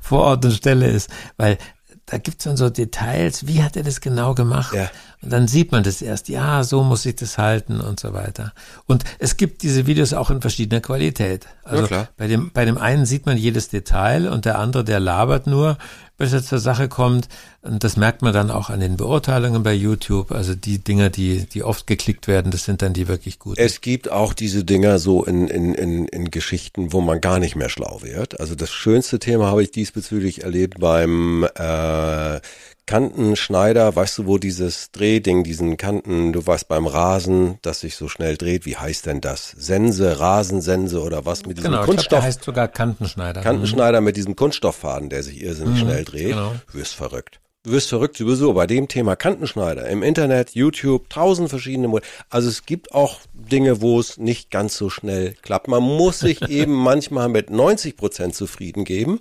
vor 0.01 0.23
Ort 0.23 0.45
und 0.45 0.51
Stelle 0.51 0.87
ist. 0.87 1.09
Weil 1.37 1.57
da 2.05 2.17
gibt's 2.17 2.43
dann 2.43 2.57
so 2.57 2.69
Details, 2.69 3.47
wie 3.47 3.63
hat 3.63 3.75
er 3.75 3.83
das 3.83 4.01
genau 4.01 4.33
gemacht? 4.33 4.73
Ja. 4.73 4.89
Und 5.21 5.33
dann 5.33 5.47
sieht 5.49 5.73
man 5.73 5.83
das 5.83 6.01
erst, 6.01 6.29
ja, 6.29 6.63
so 6.63 6.81
muss 6.81 7.05
ich 7.05 7.15
das 7.17 7.37
halten 7.37 7.81
und 7.81 7.99
so 7.99 8.13
weiter. 8.13 8.53
Und 8.85 9.03
es 9.19 9.35
gibt 9.35 9.63
diese 9.63 9.85
Videos 9.85 10.13
auch 10.13 10.29
in 10.29 10.39
verschiedener 10.39 10.79
Qualität. 10.79 11.45
Also 11.63 11.81
Ja, 11.81 11.87
klar. 11.87 12.09
bei 12.15 12.27
dem, 12.27 12.51
bei 12.53 12.63
dem 12.63 12.77
einen 12.77 13.05
sieht 13.05 13.25
man 13.25 13.35
jedes 13.37 13.67
Detail 13.67 14.29
und 14.29 14.45
der 14.45 14.57
andere, 14.59 14.85
der 14.85 15.01
labert 15.01 15.45
nur, 15.45 15.77
bis 16.17 16.31
er 16.31 16.41
zur 16.41 16.59
Sache 16.59 16.87
kommt. 16.87 17.27
Und 17.61 17.83
das 17.83 17.97
merkt 17.97 18.21
man 18.21 18.33
dann 18.33 18.49
auch 18.49 18.69
an 18.69 18.79
den 18.79 18.95
Beurteilungen 18.95 19.61
bei 19.61 19.73
YouTube. 19.73 20.31
Also 20.31 20.55
die 20.55 20.79
Dinger, 20.79 21.09
die, 21.09 21.45
die 21.45 21.63
oft 21.63 21.85
geklickt 21.85 22.27
werden, 22.29 22.51
das 22.51 22.63
sind 22.63 22.81
dann 22.81 22.93
die 22.93 23.09
wirklich 23.09 23.39
guten. 23.39 23.59
Es 23.59 23.81
gibt 23.81 24.09
auch 24.09 24.33
diese 24.33 24.63
Dinger 24.63 24.99
so 24.99 25.25
in, 25.25 25.49
in, 25.49 25.73
in, 25.73 26.07
in 26.07 26.31
Geschichten, 26.31 26.93
wo 26.93 27.01
man 27.01 27.19
gar 27.19 27.39
nicht 27.39 27.57
mehr 27.57 27.69
schlau 27.69 28.01
wird. 28.03 28.39
Also 28.39 28.55
das 28.55 28.71
schönste 28.71 29.19
Thema 29.19 29.47
habe 29.47 29.63
ich 29.63 29.71
diesbezüglich 29.71 30.43
erlebt 30.43 30.79
beim 30.79 31.45
äh, 31.55 32.39
Kantenschneider, 32.89 33.95
weißt 33.95 34.17
du, 34.17 34.25
wo 34.25 34.39
dieses 34.39 34.89
Drehding, 34.91 35.43
diesen 35.43 35.77
Kanten, 35.77 36.33
du 36.33 36.45
weißt 36.47 36.67
beim 36.67 36.87
Rasen, 36.87 37.59
das 37.61 37.81
sich 37.81 37.95
so 37.95 38.07
schnell 38.07 38.35
dreht, 38.35 38.65
wie 38.65 38.77
heißt 38.77 39.05
denn 39.05 39.21
das? 39.21 39.51
Sense, 39.51 40.19
Rasensense 40.19 40.99
oder 40.99 41.23
was 41.23 41.45
mit 41.45 41.59
diesem 41.59 41.69
Genau, 41.71 41.83
Kunststoff? 41.83 42.09
der 42.09 42.23
heißt 42.23 42.43
sogar 42.43 42.67
Kantenschneider. 42.67 43.41
Kantenschneider 43.41 44.01
mit 44.01 44.17
diesem 44.17 44.35
Kunststofffaden, 44.35 45.09
der 45.09 45.21
sich 45.21 45.39
irrsinnig 45.39 45.79
schnell 45.81 46.03
dreht. 46.03 46.29
genau. 46.29 46.55
Du 46.71 46.79
wirst 46.79 46.95
verrückt. 46.95 47.39
Du 47.63 47.71
wirst 47.71 47.89
verrückt 47.89 48.15
sowieso 48.15 48.53
bei 48.53 48.65
dem 48.67 48.87
Thema 48.87 49.17
Kantenschneider. 49.17 49.89
Im 49.89 50.01
Internet, 50.01 50.51
YouTube, 50.55 51.09
tausend 51.09 51.49
verschiedene 51.49 51.89
Modelle. 51.89 52.09
Also 52.29 52.47
es 52.47 52.65
gibt 52.65 52.93
auch 52.93 53.19
Dinge, 53.33 53.81
wo 53.81 53.99
es 53.99 54.17
nicht 54.17 54.49
ganz 54.49 54.77
so 54.77 54.89
schnell 54.89 55.33
klappt. 55.41 55.67
Man 55.67 55.83
muss 55.83 56.19
sich 56.19 56.41
eben 56.49 56.71
manchmal 56.73 57.27
mit 57.27 57.49
90 57.49 57.97
Prozent 57.97 58.33
zufrieden 58.33 58.85
geben. 58.85 59.19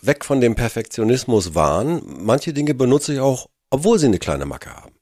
Weg 0.00 0.24
von 0.24 0.40
dem 0.40 0.54
Perfektionismus 0.54 1.54
wahren. 1.54 2.00
Manche 2.06 2.54
Dinge 2.54 2.72
benutze 2.72 3.12
ich 3.12 3.20
auch, 3.20 3.50
obwohl 3.68 3.98
sie 3.98 4.06
eine 4.06 4.18
kleine 4.18 4.46
Macke 4.46 4.70
haben. 4.70 4.92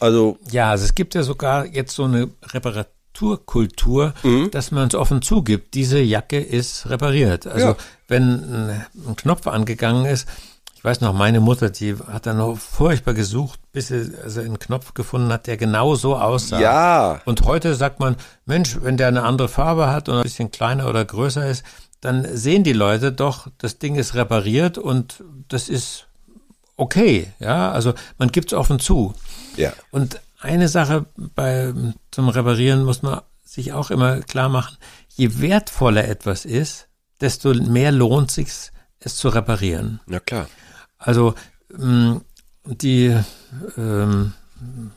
Also, 0.00 0.38
Ja, 0.50 0.70
also 0.70 0.86
es 0.86 0.94
gibt 0.94 1.14
ja 1.14 1.22
sogar 1.22 1.66
jetzt 1.66 1.94
so 1.94 2.04
eine 2.04 2.30
Reparaturkultur, 2.44 4.14
Mhm. 4.22 4.50
dass 4.50 4.70
man 4.70 4.88
es 4.88 4.94
offen 4.94 5.20
zugibt, 5.20 5.74
diese 5.74 6.00
Jacke 6.00 6.40
ist 6.40 6.88
repariert. 6.88 7.46
Also 7.46 7.66
Ja. 7.66 7.76
wenn 8.08 8.24
ein 9.06 9.16
Knopf 9.16 9.46
angegangen 9.46 10.06
ist, 10.06 10.26
ich 10.82 10.84
weiß 10.84 11.00
noch, 11.00 11.12
meine 11.12 11.38
Mutter, 11.38 11.70
die 11.70 11.94
hat 11.94 12.26
dann 12.26 12.38
noch 12.38 12.58
furchtbar 12.58 13.14
gesucht, 13.14 13.60
bis 13.70 13.86
sie 13.86 14.10
also 14.20 14.40
einen 14.40 14.58
Knopf 14.58 14.94
gefunden 14.94 15.32
hat, 15.32 15.46
der 15.46 15.56
genau 15.56 15.94
so 15.94 16.16
aussah. 16.16 16.58
Ja. 16.58 17.20
Und 17.24 17.42
heute 17.42 17.76
sagt 17.76 18.00
man, 18.00 18.16
Mensch, 18.46 18.76
wenn 18.82 18.96
der 18.96 19.06
eine 19.06 19.22
andere 19.22 19.48
Farbe 19.48 19.92
hat 19.92 20.08
und 20.08 20.16
ein 20.16 20.24
bisschen 20.24 20.50
kleiner 20.50 20.88
oder 20.88 21.04
größer 21.04 21.46
ist, 21.46 21.62
dann 22.00 22.26
sehen 22.36 22.64
die 22.64 22.72
Leute 22.72 23.12
doch, 23.12 23.46
das 23.58 23.78
Ding 23.78 23.94
ist 23.94 24.16
repariert 24.16 24.76
und 24.76 25.22
das 25.46 25.68
ist 25.68 26.08
okay. 26.76 27.32
Ja, 27.38 27.70
also 27.70 27.94
man 28.18 28.32
gibt 28.32 28.50
es 28.52 28.58
offen 28.58 28.80
zu. 28.80 29.14
ja. 29.56 29.72
Und 29.92 30.20
eine 30.40 30.66
Sache 30.66 31.06
bei, 31.16 31.72
zum 32.10 32.28
Reparieren 32.28 32.82
muss 32.82 33.02
man 33.02 33.20
sich 33.44 33.72
auch 33.72 33.92
immer 33.92 34.18
klar 34.22 34.48
machen, 34.48 34.76
je 35.10 35.40
wertvoller 35.40 36.08
etwas 36.08 36.44
ist, 36.44 36.88
desto 37.20 37.54
mehr 37.54 37.92
lohnt 37.92 38.32
sich 38.32 38.48
es 38.98 39.14
zu 39.14 39.28
reparieren. 39.28 40.00
Na 40.06 40.18
klar. 40.18 40.48
Also 41.02 41.34
mh, 41.76 42.20
die, 42.64 43.16
ähm, 43.76 44.32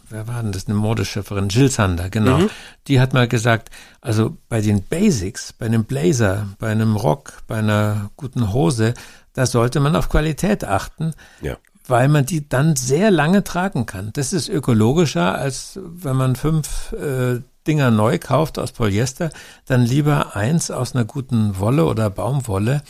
wer 0.10 0.28
war 0.28 0.42
denn 0.44 0.52
das, 0.52 0.68
eine 0.68 0.76
Modeschöpferin, 0.76 1.50
Jill 1.50 1.70
Sander, 1.72 2.10
genau. 2.10 2.40
Die 2.88 3.00
hat 3.00 3.14
mal 3.14 3.28
gesagt, 3.28 3.70
also 4.02 4.38
bei 4.50 4.62
den 4.62 4.84
Basics, 4.84 5.52
bei 5.54 5.66
einem 5.66 5.86
Blazer, 5.86 6.48
bei 6.60 6.70
einem 6.72 6.96
Rock, 6.96 7.42
bei 7.48 7.58
einer 7.58 8.12
guten 8.16 8.54
Hose, 8.54 8.94
da 9.34 9.46
sollte 9.46 9.80
man 9.80 9.96
auf 9.96 10.10
Qualität 10.10 10.64
achten, 10.64 11.14
Ja. 11.42 11.58
weil 11.88 12.08
man 12.08 12.26
die 12.26 12.48
dann 12.48 12.76
sehr 12.76 13.10
lange 13.12 13.44
tragen 13.44 13.86
kann. 13.88 14.12
Das 14.14 14.32
ist 14.32 14.48
ökologischer, 14.48 15.36
als 15.36 15.80
wenn 15.84 16.16
man 16.16 16.36
fünf 16.36 16.94
äh, 16.94 17.42
Dinger 17.68 17.90
neu 17.90 18.20
kauft 18.20 18.60
aus 18.60 18.72
Polyester, 18.74 19.32
dann 19.66 19.82
lieber 19.82 20.36
eins 20.36 20.70
aus 20.70 20.94
einer 20.94 21.04
guten 21.06 21.58
Wolle 21.58 21.86
oder 21.86 22.12
Baumwolle. 22.12 22.84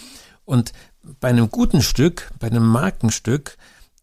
Und 0.44 0.74
bei 1.20 1.30
einem 1.30 1.50
guten 1.50 1.82
Stück, 1.82 2.32
bei 2.40 2.48
einem 2.48 2.68
Markenstück, 2.68 3.58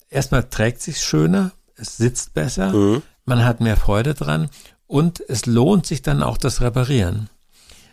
erstmal 0.09 0.45
trägt 0.45 0.83
sich 0.83 1.01
schöner, 1.01 1.53
es 1.77 1.97
sitzt 1.97 2.35
besser, 2.35 3.01
man 3.25 3.45
hat 3.45 3.61
mehr 3.61 3.77
Freude 3.77 4.15
dran 4.15 4.49
und 4.87 5.23
es 5.29 5.47
lohnt 5.47 5.87
sich 5.87 6.03
dann 6.03 6.23
auch 6.23 6.37
das 6.37 6.61
Reparieren. 6.61 7.29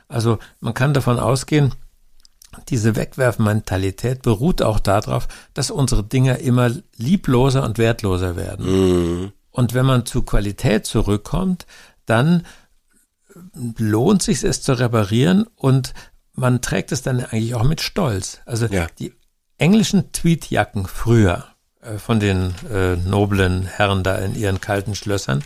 Also 0.08 0.39
man 0.60 0.74
kann 0.74 0.94
davon 0.94 1.20
ausgehen, 1.20 1.74
diese 2.68 2.96
Wegwerfmentalität 2.96 4.22
beruht 4.24 4.62
auch 4.62 4.80
darauf, 4.80 5.28
dass 5.54 5.70
unsere 5.72 6.04
Dinger 6.04 6.39
immer 6.39 6.72
liebloser 6.98 7.63
und 7.63 7.78
wertloser 7.78 8.36
werden. 8.36 8.66
Und 9.51 9.74
wenn 9.74 9.86
man 9.86 10.06
zu 10.06 10.24
Qualität 10.24 10.86
zurückkommt, 10.86 11.68
dann 12.06 12.46
lohnt 13.78 14.24
sich 14.24 14.44
es 14.44 14.62
zu 14.62 14.74
reparieren 14.74 15.46
und 15.56 15.94
man 16.39 16.62
trägt 16.62 16.91
es 16.91 17.01
dann 17.01 17.19
eigentlich 17.24 17.55
auch 17.55 17.63
mit 17.63 17.81
Stolz. 17.81 18.39
Also 18.46 18.65
Ja. 18.67 18.88
die 18.98 19.13
englischen 19.58 20.12
Tweetjacken 20.13 20.88
früher 20.88 21.46
äh, 21.81 21.98
von 21.98 22.19
den 22.19 22.53
äh, 22.74 22.96
noblen 22.96 23.65
Herren 23.65 24.03
da 24.03 24.15
in 24.17 24.36
ihren 24.36 24.60
kalten 24.62 24.96
Schlössern, 24.96 25.43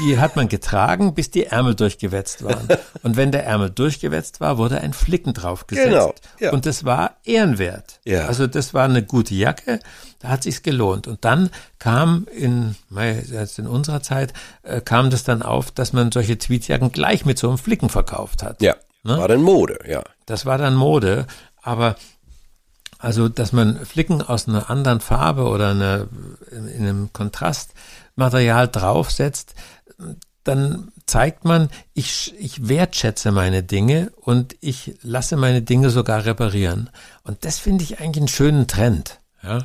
die 0.00 0.18
hat 0.18 0.36
man 0.36 0.48
getragen, 0.48 1.14
bis 1.14 1.30
die 1.30 1.46
Ärmel 1.46 1.74
durchgewetzt 1.74 2.44
waren. 2.44 2.68
Und 3.02 3.16
wenn 3.16 3.32
der 3.32 3.44
Ärmel 3.46 3.70
durchgewetzt 3.70 4.40
war, 4.40 4.58
wurde 4.58 4.80
ein 4.80 4.92
Flicken 4.92 5.34
draufgesetzt. 5.34 5.88
Genau, 5.88 6.14
ja. 6.40 6.52
Und 6.52 6.66
das 6.66 6.84
war 6.84 7.16
ehrenwert. 7.24 8.00
Ja. 8.04 8.26
Also 8.26 8.46
das 8.46 8.74
war 8.74 8.84
eine 8.84 9.02
gute 9.02 9.34
Jacke, 9.34 9.80
da 10.18 10.28
hat 10.28 10.42
sich's 10.42 10.62
gelohnt. 10.62 11.06
Und 11.06 11.24
dann 11.24 11.50
kam 11.78 12.26
in, 12.36 12.74
jetzt 13.30 13.58
in 13.58 13.66
unserer 13.66 14.02
Zeit, 14.02 14.32
äh, 14.62 14.80
kam 14.80 15.10
das 15.10 15.24
dann 15.24 15.42
auf, 15.42 15.70
dass 15.70 15.92
man 15.92 16.12
solche 16.12 16.38
Tweetjacken 16.38 16.92
gleich 16.92 17.24
mit 17.24 17.38
so 17.38 17.48
einem 17.48 17.58
Flicken 17.58 17.88
verkauft 17.88 18.42
hat. 18.42 18.60
Ja. 18.62 18.74
Ne? 19.06 19.18
War 19.18 19.28
dann 19.28 19.42
Mode, 19.42 19.78
ja. 19.86 20.02
Das 20.26 20.44
war 20.46 20.58
dann 20.58 20.74
Mode, 20.74 21.26
aber 21.62 21.96
also, 22.98 23.28
dass 23.28 23.52
man 23.52 23.84
Flicken 23.84 24.22
aus 24.22 24.48
einer 24.48 24.70
anderen 24.70 25.00
Farbe 25.00 25.44
oder 25.44 25.70
einer, 25.70 26.08
in, 26.50 26.66
in 26.66 26.82
einem 26.82 27.12
Kontrastmaterial 27.12 28.68
draufsetzt, 28.68 29.54
dann 30.44 30.92
zeigt 31.06 31.44
man, 31.44 31.68
ich, 31.92 32.34
ich 32.38 32.68
wertschätze 32.68 33.32
meine 33.32 33.62
Dinge 33.62 34.12
und 34.16 34.56
ich 34.60 34.94
lasse 35.02 35.36
meine 35.36 35.62
Dinge 35.62 35.90
sogar 35.90 36.24
reparieren. 36.24 36.90
Und 37.22 37.44
das 37.44 37.58
finde 37.58 37.84
ich 37.84 38.00
eigentlich 38.00 38.22
einen 38.22 38.28
schönen 38.28 38.66
Trend. 38.66 39.18
Ja? 39.42 39.58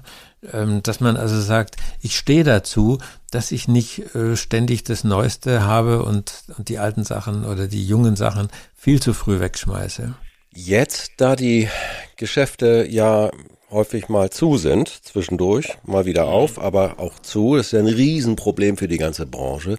Ähm, 0.51 0.81
dass 0.81 1.00
man 1.00 1.17
also 1.17 1.39
sagt, 1.39 1.75
ich 2.01 2.17
stehe 2.17 2.43
dazu, 2.43 2.98
dass 3.29 3.51
ich 3.51 3.67
nicht 3.67 4.15
äh, 4.15 4.36
ständig 4.36 4.83
das 4.83 5.03
Neueste 5.03 5.63
habe 5.63 6.03
und, 6.03 6.43
und 6.57 6.69
die 6.69 6.79
alten 6.79 7.03
Sachen 7.03 7.45
oder 7.45 7.67
die 7.67 7.86
jungen 7.86 8.15
Sachen 8.15 8.50
viel 8.75 9.01
zu 9.01 9.13
früh 9.13 9.39
wegschmeiße. 9.39 10.15
Jetzt, 10.53 11.12
da 11.17 11.36
die 11.36 11.69
Geschäfte 12.17 12.86
ja 12.89 13.29
häufig 13.69 14.10
mal 14.10 14.29
zu 14.29 14.57
sind, 14.57 14.89
zwischendurch 14.89 15.77
mal 15.83 16.05
wieder 16.05 16.25
auf, 16.25 16.60
aber 16.60 17.00
auch 17.00 17.19
zu, 17.19 17.55
das 17.55 17.67
ist 17.67 17.71
ja 17.71 17.79
ein 17.79 17.88
Riesenproblem 17.88 18.77
für 18.77 18.88
die 18.88 18.98
ganze 18.98 19.25
Branche. 19.25 19.77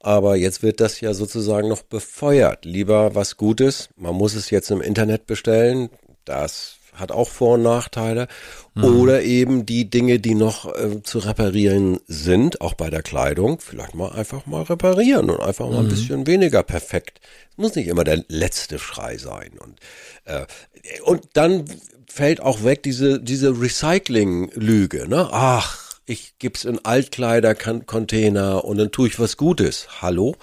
Aber 0.00 0.36
jetzt 0.36 0.62
wird 0.62 0.80
das 0.80 1.00
ja 1.00 1.12
sozusagen 1.12 1.68
noch 1.68 1.82
befeuert. 1.82 2.64
Lieber 2.64 3.14
was 3.14 3.36
Gutes, 3.36 3.90
man 3.96 4.14
muss 4.14 4.34
es 4.34 4.50
jetzt 4.50 4.70
im 4.70 4.80
Internet 4.80 5.26
bestellen, 5.26 5.90
das 6.24 6.76
hat 6.94 7.12
auch 7.12 7.28
Vor- 7.28 7.54
und 7.54 7.62
Nachteile. 7.62 8.28
Oder 8.82 9.22
eben 9.22 9.66
die 9.66 9.88
Dinge, 9.88 10.18
die 10.18 10.34
noch 10.34 10.66
äh, 10.66 11.00
zu 11.04 11.20
reparieren 11.20 12.00
sind, 12.08 12.60
auch 12.60 12.74
bei 12.74 12.90
der 12.90 13.02
Kleidung, 13.02 13.60
vielleicht 13.60 13.94
mal 13.94 14.10
einfach 14.10 14.46
mal 14.46 14.62
reparieren 14.62 15.30
und 15.30 15.40
einfach 15.40 15.70
mal 15.70 15.78
ein 15.78 15.88
bisschen 15.88 16.26
weniger 16.26 16.64
perfekt. 16.64 17.20
Es 17.52 17.58
muss 17.58 17.76
nicht 17.76 17.86
immer 17.86 18.02
der 18.02 18.24
letzte 18.26 18.80
Schrei 18.80 19.16
sein. 19.16 19.52
Und, 19.60 19.78
äh, 20.24 20.44
und 21.04 21.22
dann 21.34 21.66
fällt 22.08 22.40
auch 22.40 22.64
weg 22.64 22.82
diese, 22.82 23.20
diese 23.20 23.60
Recycling-Lüge. 23.60 25.08
Ne? 25.08 25.28
Ach, 25.30 25.78
ich 26.04 26.34
gib's 26.40 26.64
in 26.64 26.84
Altkleider-Container 26.84 28.64
und 28.64 28.78
dann 28.78 28.90
tue 28.90 29.06
ich 29.06 29.20
was 29.20 29.36
Gutes. 29.36 30.02
Hallo? 30.02 30.34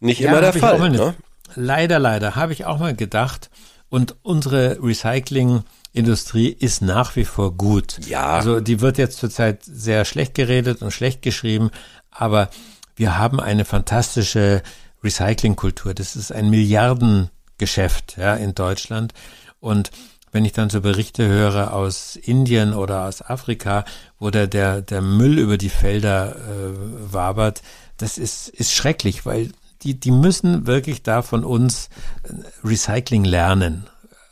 Nicht 0.00 0.22
immer 0.22 0.40
der 0.40 0.54
Fall. 0.54 0.90
Ne? 0.90 1.14
Leider, 1.54 1.98
leider, 1.98 2.34
habe 2.34 2.52
ich 2.52 2.64
auch 2.64 2.78
mal 2.78 2.94
gedacht. 2.94 3.50
Und 3.88 4.16
unsere 4.22 4.78
Recyclingindustrie 4.82 6.48
ist 6.48 6.82
nach 6.82 7.16
wie 7.16 7.24
vor 7.24 7.56
gut. 7.56 7.98
Ja. 8.06 8.26
Also 8.36 8.60
die 8.60 8.80
wird 8.80 8.98
jetzt 8.98 9.18
zurzeit 9.18 9.62
sehr 9.64 10.04
schlecht 10.04 10.34
geredet 10.34 10.82
und 10.82 10.90
schlecht 10.90 11.22
geschrieben, 11.22 11.70
aber 12.10 12.50
wir 12.96 13.18
haben 13.18 13.40
eine 13.40 13.64
fantastische 13.64 14.62
Recyclingkultur. 15.04 15.94
Das 15.94 16.16
ist 16.16 16.32
ein 16.32 16.50
Milliardengeschäft 16.50 18.16
ja, 18.16 18.34
in 18.34 18.54
Deutschland. 18.54 19.12
Und 19.60 19.90
wenn 20.32 20.44
ich 20.44 20.52
dann 20.52 20.70
so 20.70 20.80
Berichte 20.80 21.26
höre 21.26 21.72
aus 21.72 22.16
Indien 22.16 22.74
oder 22.74 23.04
aus 23.04 23.22
Afrika, 23.22 23.84
wo 24.18 24.30
der, 24.30 24.46
der, 24.46 24.82
der 24.82 25.00
Müll 25.00 25.38
über 25.38 25.56
die 25.56 25.70
Felder 25.70 26.36
äh, 26.36 27.12
wabert, 27.12 27.62
das 27.96 28.18
ist, 28.18 28.48
ist 28.48 28.74
schrecklich, 28.74 29.24
weil 29.24 29.52
die, 29.86 30.00
die 30.00 30.10
müssen 30.10 30.66
wirklich 30.66 31.02
da 31.02 31.22
von 31.22 31.44
uns 31.44 31.88
äh, 32.24 32.32
Recycling 32.66 33.24
lernen. 33.24 33.86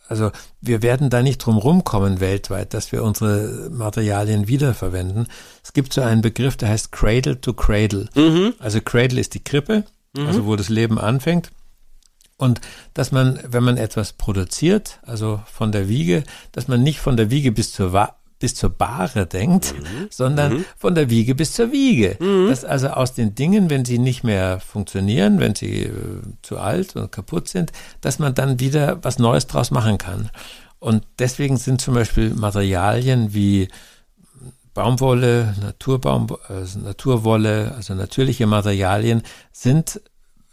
Also 0.09 0.33
wir 0.61 0.83
werden 0.83 1.09
da 1.09 1.23
nicht 1.23 1.39
drum 1.39 1.57
rumkommen 1.57 2.21
weltweit, 2.21 2.75
dass 2.75 2.93
wir 2.93 3.03
unsere 3.03 3.71
Materialien 3.71 4.49
wiederverwenden. 4.49 5.29
Es 5.63 5.73
gibt 5.73 5.95
so 5.95 6.03
einen 6.03 6.21
Begriff, 6.21 6.57
der 6.57 6.69
heißt 6.69 6.93
Cradle 6.93 7.41
to 7.41 7.55
Cradle. 7.55 8.09
Also 8.59 8.81
Cradle 8.83 9.21
ist 9.21 9.33
die 9.35 9.43
Krippe, 9.43 9.85
also 10.27 10.45
wo 10.45 10.57
das 10.57 10.69
Leben 10.69 10.99
anfängt. 10.99 11.51
Und 12.37 12.61
dass 12.93 13.13
man, 13.13 13.39
wenn 13.49 13.65
man 13.65 13.77
etwas 13.79 14.13
produziert, 14.13 14.99
also 15.03 15.41
von 15.51 15.73
der 15.73 15.89
Wiege, 15.89 16.25
dass 16.53 16.69
man 16.69 16.83
nicht 16.83 17.01
von 17.01 17.17
der 17.17 17.31
Wiege 17.31 17.51
bis 17.51 17.73
zur, 17.73 17.93
Wa 17.93 18.15
bis 18.39 18.55
zur 18.55 18.71
Bahre 18.71 19.27
denkt, 19.27 19.75
sondern 20.11 20.65
von 20.77 20.95
der 20.95 21.09
Wiege 21.09 21.35
bis 21.35 21.53
zur 21.53 21.73
Wiege. 21.73 22.17
Dass 22.49 22.65
also 22.65 22.89
aus 22.89 23.15
den 23.15 23.35
Dingen, 23.35 23.71
wenn 23.71 23.85
sie 23.85 23.99
nicht 23.99 24.25
mehr 24.25 24.61
funktionieren, 24.61 25.41
wenn 25.41 25.55
sie 25.55 25.85
äh, 25.85 25.93
zu 26.43 26.59
alt 26.59 26.97
und 26.97 27.11
kaputt 27.13 27.49
sind, 27.49 27.73
dass 28.01 28.19
man 28.19 28.35
dann 28.35 28.61
wieder 28.61 29.03
was 29.03 29.19
Neues 29.19 29.47
draus 29.47 29.71
machen 29.71 29.99
kann. 29.99 30.31
Und 30.79 31.07
deswegen 31.19 31.57
sind 31.57 31.81
zum 31.81 31.95
Beispiel 31.95 32.35
Materialien 32.35 33.33
wie 33.33 33.69
Baumwolle, 34.75 35.55
Naturbaum, 35.63 36.27
also 36.49 36.81
Naturwolle, 36.81 37.73
also 37.77 37.95
natürliche 37.95 38.47
Materialien 38.47 39.23
sind 39.53 40.01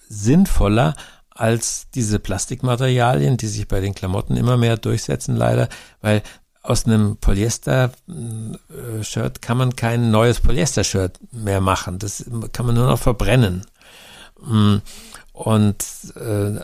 sinnvoller 0.07 0.93
als 1.31 1.87
diese 1.95 2.19
Plastikmaterialien, 2.19 3.37
die 3.37 3.47
sich 3.47 3.67
bei 3.67 3.79
den 3.79 3.95
Klamotten 3.95 4.37
immer 4.37 4.57
mehr 4.57 4.77
durchsetzen, 4.77 5.35
leider, 5.35 5.69
weil 6.01 6.21
aus 6.63 6.85
einem 6.85 7.17
Polyester-Shirt 7.17 9.41
kann 9.41 9.57
man 9.57 9.75
kein 9.75 10.11
neues 10.11 10.39
Polyester-Shirt 10.39 11.19
mehr 11.31 11.59
machen. 11.61 11.97
Das 11.99 12.23
kann 12.53 12.67
man 12.67 12.75
nur 12.75 12.87
noch 12.87 12.99
verbrennen. 12.99 13.65
Mm, 14.39 14.77
und 15.33 15.83
äh, 16.15 16.59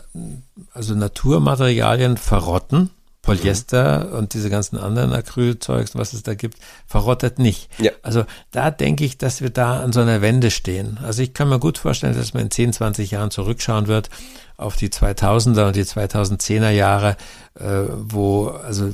also 0.72 0.94
Naturmaterialien 0.94 2.16
verrotten. 2.16 2.88
Polyester 3.22 4.06
mhm. 4.06 4.12
und 4.14 4.32
diese 4.32 4.48
ganzen 4.48 4.78
anderen 4.78 5.12
Acrylzeugs, 5.12 5.94
was 5.94 6.14
es 6.14 6.22
da 6.22 6.34
gibt, 6.34 6.56
verrottet 6.86 7.38
nicht. 7.38 7.68
Ja. 7.78 7.90
Also 8.02 8.24
da 8.52 8.70
denke 8.70 9.04
ich, 9.04 9.18
dass 9.18 9.42
wir 9.42 9.50
da 9.50 9.80
an 9.80 9.92
so 9.92 10.00
einer 10.00 10.22
Wende 10.22 10.50
stehen. 10.50 10.98
Also 11.02 11.22
ich 11.22 11.34
kann 11.34 11.50
mir 11.50 11.58
gut 11.58 11.76
vorstellen, 11.76 12.16
dass 12.16 12.32
man 12.32 12.44
in 12.44 12.50
10, 12.50 12.72
20 12.72 13.10
Jahren 13.10 13.30
zurückschauen 13.30 13.86
wird 13.86 14.08
auf 14.56 14.76
die 14.76 14.88
2000er 14.88 15.66
und 15.66 15.76
die 15.76 15.84
2010er 15.84 16.70
Jahre, 16.70 17.18
äh, 17.54 17.82
wo 17.96 18.48
also 18.48 18.90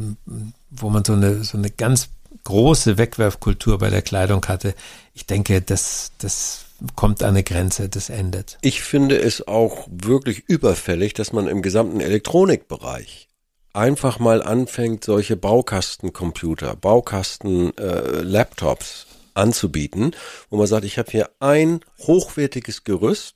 wo 0.76 0.90
man 0.90 1.04
so 1.04 1.14
eine 1.14 1.44
so 1.44 1.58
eine 1.58 1.70
ganz 1.70 2.08
große 2.44 2.98
Wegwerfkultur 2.98 3.78
bei 3.78 3.90
der 3.90 4.02
Kleidung 4.02 4.44
hatte. 4.46 4.74
Ich 5.14 5.26
denke, 5.26 5.62
das 5.62 6.12
das 6.18 6.64
kommt 6.96 7.22
an 7.22 7.30
eine 7.30 7.42
Grenze, 7.42 7.88
das 7.88 8.10
endet. 8.10 8.58
Ich 8.60 8.82
finde 8.82 9.18
es 9.18 9.46
auch 9.46 9.86
wirklich 9.90 10.44
überfällig, 10.48 11.14
dass 11.14 11.32
man 11.32 11.48
im 11.48 11.62
gesamten 11.62 12.00
Elektronikbereich 12.00 13.28
einfach 13.72 14.18
mal 14.18 14.42
anfängt, 14.42 15.04
solche 15.04 15.36
Baukastencomputer, 15.36 16.76
Baukasten-Laptops 16.76 19.06
äh, 19.08 19.14
anzubieten, 19.34 20.14
wo 20.48 20.56
man 20.56 20.66
sagt, 20.66 20.84
ich 20.84 20.98
habe 20.98 21.10
hier 21.10 21.28
ein 21.40 21.80
hochwertiges 21.98 22.84
Gerüst 22.84 23.34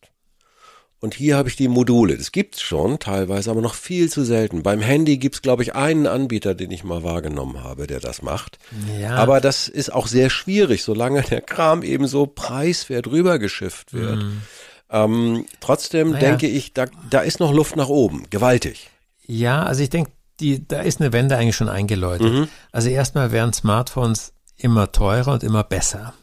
und 1.00 1.14
hier 1.14 1.36
habe 1.36 1.48
ich 1.48 1.56
die 1.56 1.68
Module. 1.68 2.16
Das 2.16 2.32
gibt's 2.32 2.60
schon, 2.60 2.98
teilweise 2.98 3.50
aber 3.50 3.60
noch 3.60 3.74
viel 3.74 4.10
zu 4.10 4.24
selten. 4.24 4.62
Beim 4.62 4.80
Handy 4.80 5.18
gibt's, 5.18 5.42
glaube 5.42 5.62
ich, 5.62 5.74
einen 5.74 6.06
Anbieter, 6.06 6.54
den 6.54 6.70
ich 6.72 6.82
mal 6.82 7.04
wahrgenommen 7.04 7.62
habe, 7.62 7.86
der 7.86 8.00
das 8.00 8.22
macht. 8.22 8.58
Ja. 9.00 9.14
Aber 9.14 9.40
das 9.40 9.68
ist 9.68 9.92
auch 9.92 10.08
sehr 10.08 10.28
schwierig, 10.28 10.82
solange 10.82 11.22
der 11.22 11.40
Kram 11.40 11.82
eben 11.82 12.08
so 12.08 12.26
preiswert 12.26 13.06
rübergeschifft 13.06 13.92
wird. 13.92 14.16
Mhm. 14.22 14.42
Ähm, 14.90 15.44
trotzdem 15.60 16.10
Naja. 16.10 16.30
denke 16.30 16.48
ich, 16.48 16.72
da, 16.72 16.86
da 17.10 17.20
ist 17.20 17.40
noch 17.40 17.52
Luft 17.52 17.76
nach 17.76 17.88
oben. 17.88 18.24
Gewaltig. 18.30 18.90
Ja, 19.26 19.62
also 19.62 19.82
ich 19.82 19.90
denke, 19.90 20.10
die, 20.40 20.66
da 20.66 20.80
ist 20.80 21.00
eine 21.00 21.12
Wende 21.12 21.36
eigentlich 21.36 21.56
schon 21.56 21.68
eingeläutet. 21.68 22.48
Also 22.72 22.88
erstmal 22.88 23.30
werden 23.32 23.52
Smartphones 23.52 24.32
immer 24.56 24.90
teurer 24.90 25.32
und 25.34 25.42
immer 25.44 25.62
besser. 25.62 26.14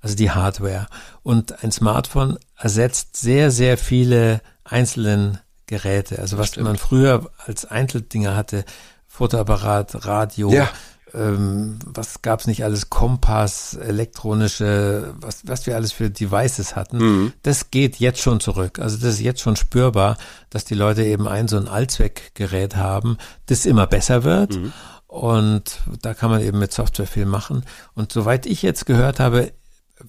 Also 0.00 0.14
die 0.14 0.30
Hardware. 0.30 0.86
Und 1.22 1.62
ein 1.64 1.72
Smartphone 1.72 2.38
ersetzt 2.56 3.16
sehr, 3.16 3.50
sehr 3.50 3.76
viele 3.78 4.40
einzelnen 4.64 5.38
Geräte. 5.66 6.18
Also 6.18 6.38
was 6.38 6.56
man 6.56 6.76
früher 6.76 7.30
als 7.46 7.64
Einzeldinger 7.64 8.36
hatte, 8.36 8.64
Fotoapparat, 9.06 10.06
Radio, 10.06 10.52
Ja. 10.52 10.68
ähm, 11.12 11.78
was 11.84 12.22
gab's 12.22 12.46
nicht 12.46 12.62
alles, 12.64 12.90
Kompass, 12.90 13.74
elektronische, 13.74 15.14
was, 15.20 15.40
was 15.46 15.66
wir 15.66 15.74
alles 15.74 15.92
für 15.92 16.10
Devices 16.10 16.76
hatten, 16.76 17.32
das 17.42 17.70
geht 17.70 17.96
jetzt 17.96 18.20
schon 18.20 18.40
zurück. 18.40 18.78
Also 18.78 18.96
das 18.96 19.14
ist 19.14 19.20
jetzt 19.20 19.40
schon 19.40 19.56
spürbar, 19.56 20.16
dass 20.50 20.64
die 20.64 20.74
Leute 20.74 21.04
eben 21.04 21.26
ein 21.26 21.48
so 21.48 21.56
ein 21.56 21.68
Allzweckgerät 21.68 22.76
haben, 22.76 23.18
das 23.46 23.66
immer 23.66 23.86
besser 23.86 24.22
wird. 24.24 24.58
Und 25.06 25.80
da 26.02 26.12
kann 26.14 26.30
man 26.30 26.42
eben 26.42 26.58
mit 26.58 26.72
Software 26.72 27.06
viel 27.06 27.24
machen. 27.26 27.64
Und 27.94 28.12
soweit 28.12 28.44
ich 28.46 28.60
jetzt 28.62 28.84
gehört 28.86 29.20
habe, 29.20 29.52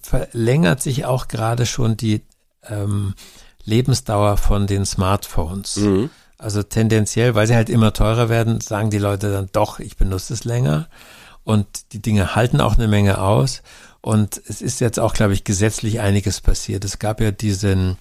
verlängert 0.02 0.82
sich 0.82 1.04
auch 1.04 1.28
gerade 1.28 1.66
schon 1.66 1.96
die 1.96 2.22
ähm, 2.68 3.14
Lebensdauer 3.64 4.36
von 4.36 4.66
den 4.66 4.86
Smartphones. 4.86 5.76
Also 6.38 6.62
tendenziell, 6.62 7.34
weil 7.34 7.46
sie 7.46 7.54
halt 7.54 7.68
immer 7.68 7.92
teurer 7.92 8.28
werden, 8.28 8.60
sagen 8.60 8.90
die 8.90 8.98
Leute 8.98 9.30
dann 9.30 9.50
doch, 9.52 9.78
ich 9.78 9.96
benutze 9.96 10.32
es 10.32 10.44
länger. 10.44 10.88
Und 11.44 11.92
die 11.92 12.00
Dinge 12.00 12.34
halten 12.34 12.60
auch 12.60 12.76
eine 12.76 12.88
Menge 12.88 13.20
aus. 13.20 13.62
Und 14.00 14.40
es 14.46 14.62
ist 14.62 14.80
jetzt 14.80 14.98
auch, 14.98 15.12
glaube 15.12 15.34
ich, 15.34 15.44
gesetzlich 15.44 16.00
einiges 16.00 16.40
passiert. 16.40 16.84
Es 16.84 16.98
gab 16.98 17.20
ja 17.20 17.30
diesen, 17.30 17.98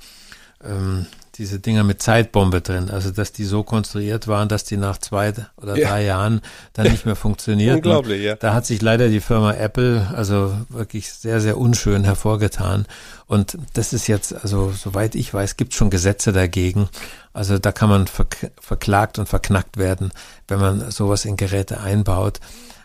ähm, 0.63 1.06
diese 1.39 1.60
Dinger 1.60 1.84
mit 1.84 2.02
Zeitbombe 2.04 2.62
drin, 2.62 2.91
also 2.91 3.10
dass 3.12 3.32
die 3.32 3.45
so 3.45 3.63
konstruiert 3.63 4.28
waren, 4.28 4.49
dass 4.49 4.65
die 4.65 4.78
nach 4.78 4.97
zwei 4.99 5.34
oder 5.58 5.75
Ja. 5.78 5.89
drei 5.89 6.04
Jahren 6.04 6.41
dann 6.73 6.91
nicht 6.91 7.06
mehr 7.06 7.15
funktionierten. 7.15 7.78
Unglaublich, 7.78 8.21
ja. 8.21 8.36
Da 8.36 8.54
hat 8.54 8.65
sich 8.65 8.82
leider 8.82 9.08
die 9.10 9.21
Firma 9.21 9.54
Apple 9.54 10.08
also 10.15 10.54
wirklich 10.69 11.12
sehr, 11.12 11.41
sehr 11.41 11.58
unschön 11.58 12.04
hervorgetan. 12.04 12.86
Und 13.25 13.58
das 13.73 13.93
ist 13.93 14.08
jetzt, 14.08 14.34
also 14.34 14.71
soweit 14.71 15.15
ich 15.15 15.34
weiß, 15.34 15.56
gibt 15.58 15.73
schon 15.73 15.89
Gesetze 15.89 16.32
dagegen. 16.34 16.89
Also 17.34 17.58
da 17.58 17.71
kann 17.71 17.89
man 17.89 18.08
verk 18.08 18.52
verklagt 18.60 19.17
und 19.17 19.30
verknackt 19.30 19.78
werden, 19.78 20.12
wenn 20.47 20.60
man 20.60 20.91
sowas 20.91 21.25
in 21.25 21.38
Geräte 21.38 21.80
einbaut. 21.80 22.39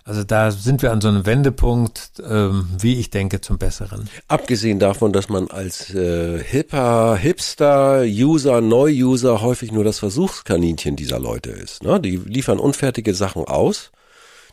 Also 0.06 0.22
da 0.22 0.50
sind 0.50 0.82
wir 0.82 0.92
an 0.92 1.00
so 1.00 1.08
einem 1.08 1.24
Wendepunkt, 1.24 2.22
ähm, 2.28 2.68
wie 2.78 3.00
ich 3.00 3.08
denke, 3.08 3.40
zum 3.40 3.56
Besseren. 3.56 4.08
Abgesehen 4.28 4.78
davon, 4.78 5.14
dass 5.14 5.30
man 5.30 5.50
als 5.50 5.94
äh, 5.94 6.38
hipper, 6.44 7.16
Hipster, 7.16 8.02
User, 8.02 8.60
Neu-User 8.60 9.40
häufig 9.40 9.72
nur 9.72 9.82
das 9.82 10.00
Versuchskaninchen 10.00 10.94
dieser 10.96 11.18
Leute 11.18 11.50
ist. 11.50 11.82
Ne? 11.82 12.00
Die 12.00 12.16
liefern 12.18 12.58
unfertige 12.58 13.14
Sachen 13.14 13.44
aus, 13.46 13.92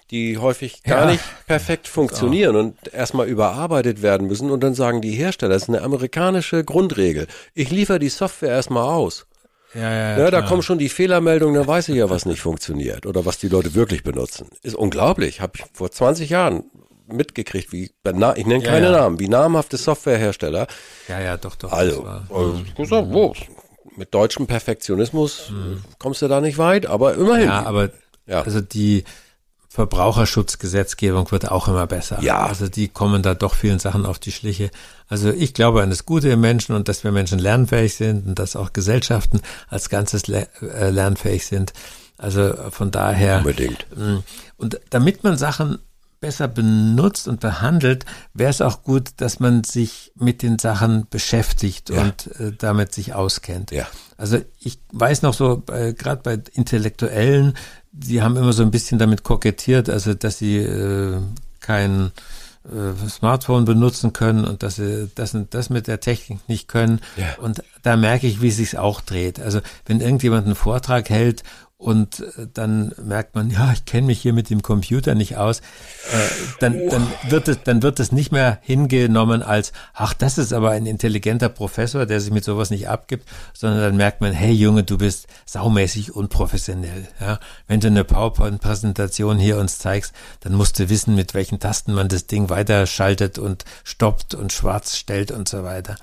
die 0.10 0.38
häufig 0.38 0.84
gar 0.84 1.06
Ja. 1.06 1.12
nicht 1.12 1.24
perfekt 1.48 1.90
funktionieren 1.90 2.56
und 2.56 2.94
erstmal 2.94 3.28
überarbeitet 3.28 4.02
werden 4.02 4.28
müssen 4.28 4.52
und 4.52 4.62
dann 4.62 4.74
sagen 4.74 5.02
die 5.02 5.12
Hersteller, 5.12 5.54
das 5.56 5.64
ist 5.64 5.70
eine 5.70 5.82
amerikanische 5.82 6.64
Grundregel. 6.64 7.28
Ich 7.54 7.72
liefere 7.72 8.00
die 8.00 8.10
Software 8.10 8.52
erstmal 8.52 8.84
aus. 8.86 9.26
Ja, 9.74 9.82
ja, 9.94 10.20
Ja, 10.20 10.32
da 10.32 10.42
kommen 10.42 10.62
schon 10.64 10.78
die 10.78 10.90
Fehlermeldungen, 10.90 11.56
dann 11.56 11.68
weiß 11.68 11.90
ich 11.90 11.96
ja, 11.96 12.10
was 12.10 12.26
nicht 12.26 12.42
funktioniert 12.42 13.06
oder 13.06 13.26
was 13.26 13.38
die 13.38 13.48
Leute 13.48 13.74
wirklich 13.74 14.04
benutzen. 14.04 14.48
Ist 14.64 14.76
unglaublich. 14.76 15.40
Habe 15.42 15.54
ich 15.58 15.64
vor 15.74 15.92
20 15.92 16.30
Jahren 16.30 16.64
mitgekriegt, 17.08 17.72
wie 17.72 17.92
ich 18.36 18.46
nenne 18.46 18.64
keine. 18.64 18.92
Namen, 18.92 19.20
wie 19.20 19.28
namhafte 19.28 19.78
Softwarehersteller. 19.78 20.68
ja, 21.08 21.20
ja, 21.22 21.38
doch, 21.38 21.56
doch. 21.56 21.72
Also, 21.72 22.06
äh, 22.30 22.82
gesagt, 22.82 23.08
wo? 23.12 23.34
mit 23.98 24.14
deutschem 24.14 24.48
Perfektionismus 24.48 25.52
äh, 25.52 25.78
kommst 26.00 26.22
du 26.22 26.28
da 26.28 26.40
nicht 26.42 26.58
weit, 26.58 26.86
aber 26.86 27.16
immerhin. 27.16 27.48
Ja, 27.48 27.64
aber 27.66 27.90
Ja. 28.26 28.42
also 28.42 28.62
die 28.62 29.04
Verbraucherschutzgesetzgebung 29.74 31.32
wird 31.32 31.50
auch 31.50 31.70
immer 31.70 31.88
besser. 31.88 32.22
Ja. 32.22 32.46
Also 32.46 32.68
die 32.68 32.90
kommen 32.90 33.24
da 33.24 33.36
doch 33.36 33.56
vielen 33.56 33.80
Sachen 33.80 34.06
auf 34.06 34.20
die 34.20 34.34
Schliche. 34.34 34.70
Also 35.08 35.30
ich 35.30 35.54
glaube 35.54 35.82
an 35.82 35.90
das 35.90 36.06
Gute 36.06 36.28
im 36.28 36.42
Menschen 36.42 36.76
und 36.76 36.90
dass 36.90 37.06
wir 37.06 37.14
Menschen 37.14 37.40
lernfähig 37.40 37.96
sind 37.96 38.28
und 38.28 38.38
dass 38.38 38.58
auch 38.58 38.74
Gesellschaften 38.74 39.40
als 39.70 39.88
Ganzes 39.88 40.28
äh, 40.28 40.46
lernfähig 40.90 41.46
sind. 41.46 41.72
Also 42.18 42.54
von 42.70 42.92
daher. 42.92 43.38
Unbedingt. 43.38 43.86
Mm. 43.96 44.18
Und 44.58 44.82
damit 44.90 45.24
man 45.24 45.38
Sachen 45.38 45.80
besser 46.22 46.48
benutzt 46.48 47.28
und 47.28 47.40
behandelt, 47.42 48.06
wäre 48.34 48.52
es 48.52 48.62
auch 48.62 48.84
gut, 48.84 49.10
dass 49.18 49.40
man 49.40 49.64
sich 49.66 50.14
mit 50.16 50.44
den 50.44 50.60
Sachen 50.60 51.08
beschäftigt 51.10 51.90
Ja. 51.90 52.04
und 52.04 52.28
äh, 52.40 52.54
damit 52.58 52.94
sich 52.94 53.14
auskennt. 53.14 53.72
Ja. 53.72 53.88
Also 54.18 54.38
ich 54.60 54.80
weiß 54.94 55.24
noch 55.24 55.34
so, 55.34 55.64
äh, 55.72 55.94
gerade 55.94 56.22
bei 56.24 56.40
Intellektuellen, 56.54 57.56
die 57.92 58.22
haben 58.22 58.38
immer 58.38 58.54
so 58.54 58.62
ein 58.64 58.72
bisschen 58.72 59.00
damit 59.00 59.24
kokettiert, 59.24 59.90
also 59.90 60.14
dass 60.14 60.38
sie 60.38 60.58
äh, 60.58 61.18
kein 61.60 62.12
äh, 62.66 63.10
Smartphone 63.10 63.66
benutzen 63.66 64.14
können 64.14 64.46
und 64.46 64.62
dass 64.62 64.76
sie 64.76 65.10
das 65.16 65.34
und 65.34 65.54
das 65.56 65.72
mit 65.72 65.88
der 65.88 66.00
Technik 66.00 66.48
nicht 66.48 66.68
können. 66.68 67.02
Ja. 67.18 67.26
Und 67.42 67.64
da 67.82 67.98
merke 67.98 68.28
ich, 68.28 68.42
wie 68.44 68.50
es 68.50 68.58
sich 68.58 68.78
auch 68.78 69.02
dreht. 69.02 69.40
Also 69.40 69.60
wenn 69.88 70.00
irgendjemand 70.00 70.46
einen 70.46 70.56
Vortrag 70.56 71.10
hält 71.10 71.42
und 71.82 72.20
äh, 72.20 72.48
dann 72.54 72.94
merkt 73.04 73.34
man, 73.34 73.50
ja, 73.50 73.74
ich 73.74 73.86
kenne 73.86 74.08
mich 74.08 74.22
hier 74.22 74.34
mit 74.34 74.50
dem 74.50 74.62
Computer 74.62 75.16
nicht 75.16 75.38
aus, 75.38 75.60
äh, 75.60 75.64
dann, 76.60 76.88
dann 76.90 77.08
wird 77.28 77.48
es, 77.48 77.64
dann 77.64 77.82
wird 77.82 78.00
es 78.00 78.12
nicht 78.12 78.32
mehr 78.32 78.60
hingenommen 78.62 79.42
als, 79.42 79.74
ach, 79.94 80.14
das 80.14 80.38
ist 80.38 80.54
aber 80.54 80.72
ein 80.72 80.86
intelligenter 80.86 81.50
Professor, 81.50 82.06
der 82.06 82.22
sich 82.22 82.32
mit 82.32 82.44
sowas 82.44 82.70
nicht 82.70 82.88
abgibt, 82.88 83.28
sondern 83.54 83.82
dann 83.82 83.98
merkt 83.98 84.22
man, 84.22 84.32
hey 84.32 84.54
Junge, 84.54 84.84
du 84.84 85.00
bist 85.00 85.28
saumäßig 85.46 86.16
unprofessionell. 86.16 87.08
Ja? 87.20 87.40
Wenn 87.68 87.80
du 87.80 87.88
eine 87.88 88.04
PowerPoint-Präsentation 88.04 89.40
hier 89.40 89.58
uns 89.58 89.80
zeigst, 89.80 90.14
dann 90.42 90.54
musst 90.54 90.78
du 90.78 90.88
wissen, 90.90 91.16
mit 91.16 91.34
welchen 91.34 91.60
Tasten 91.60 91.94
man 91.94 92.10
das 92.10 92.28
Ding 92.28 92.50
weiterschaltet 92.50 93.40
und 93.40 93.66
stoppt 93.84 94.36
und 94.36 94.54
schwarz 94.54 94.98
stellt 94.98 95.32
und 95.32 95.50
so 95.50 95.64
weiter. 95.64 95.96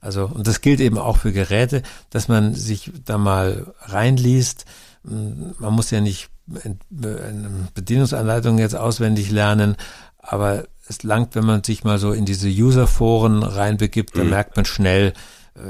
Also, 0.00 0.26
und 0.26 0.46
das 0.46 0.60
gilt 0.60 0.78
eben 0.78 0.98
auch 0.98 1.16
für 1.16 1.32
Geräte, 1.32 1.82
dass 2.10 2.28
man 2.28 2.54
sich 2.54 2.92
da 3.04 3.18
mal 3.18 3.74
reinliest. 3.80 4.64
Man 5.06 5.72
muss 5.72 5.90
ja 5.90 6.00
nicht 6.00 6.28
eine 6.52 7.68
Bedienungsanleitung 7.74 8.58
jetzt 8.58 8.76
auswendig 8.76 9.30
lernen, 9.30 9.76
aber 10.18 10.64
es 10.88 11.02
langt, 11.02 11.34
wenn 11.34 11.44
man 11.44 11.64
sich 11.64 11.84
mal 11.84 11.98
so 11.98 12.12
in 12.12 12.24
diese 12.24 12.48
User-Foren 12.48 13.42
reinbegibt, 13.42 14.16
dann 14.16 14.30
merkt 14.30 14.56
man 14.56 14.64
schnell, 14.64 15.12
äh, 15.56 15.60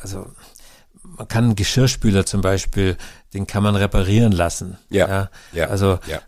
also 0.00 0.26
man 1.02 1.28
kann 1.28 1.44
einen 1.44 1.56
Geschirrspüler 1.56 2.24
zum 2.24 2.40
Beispiel, 2.40 2.96
den 3.34 3.46
kann 3.46 3.62
man 3.62 3.76
reparieren 3.76 4.32
lassen. 4.32 4.78
Ja, 4.88 5.08
ja, 5.08 5.28
Also 5.66 5.98
ja. 6.06 6.20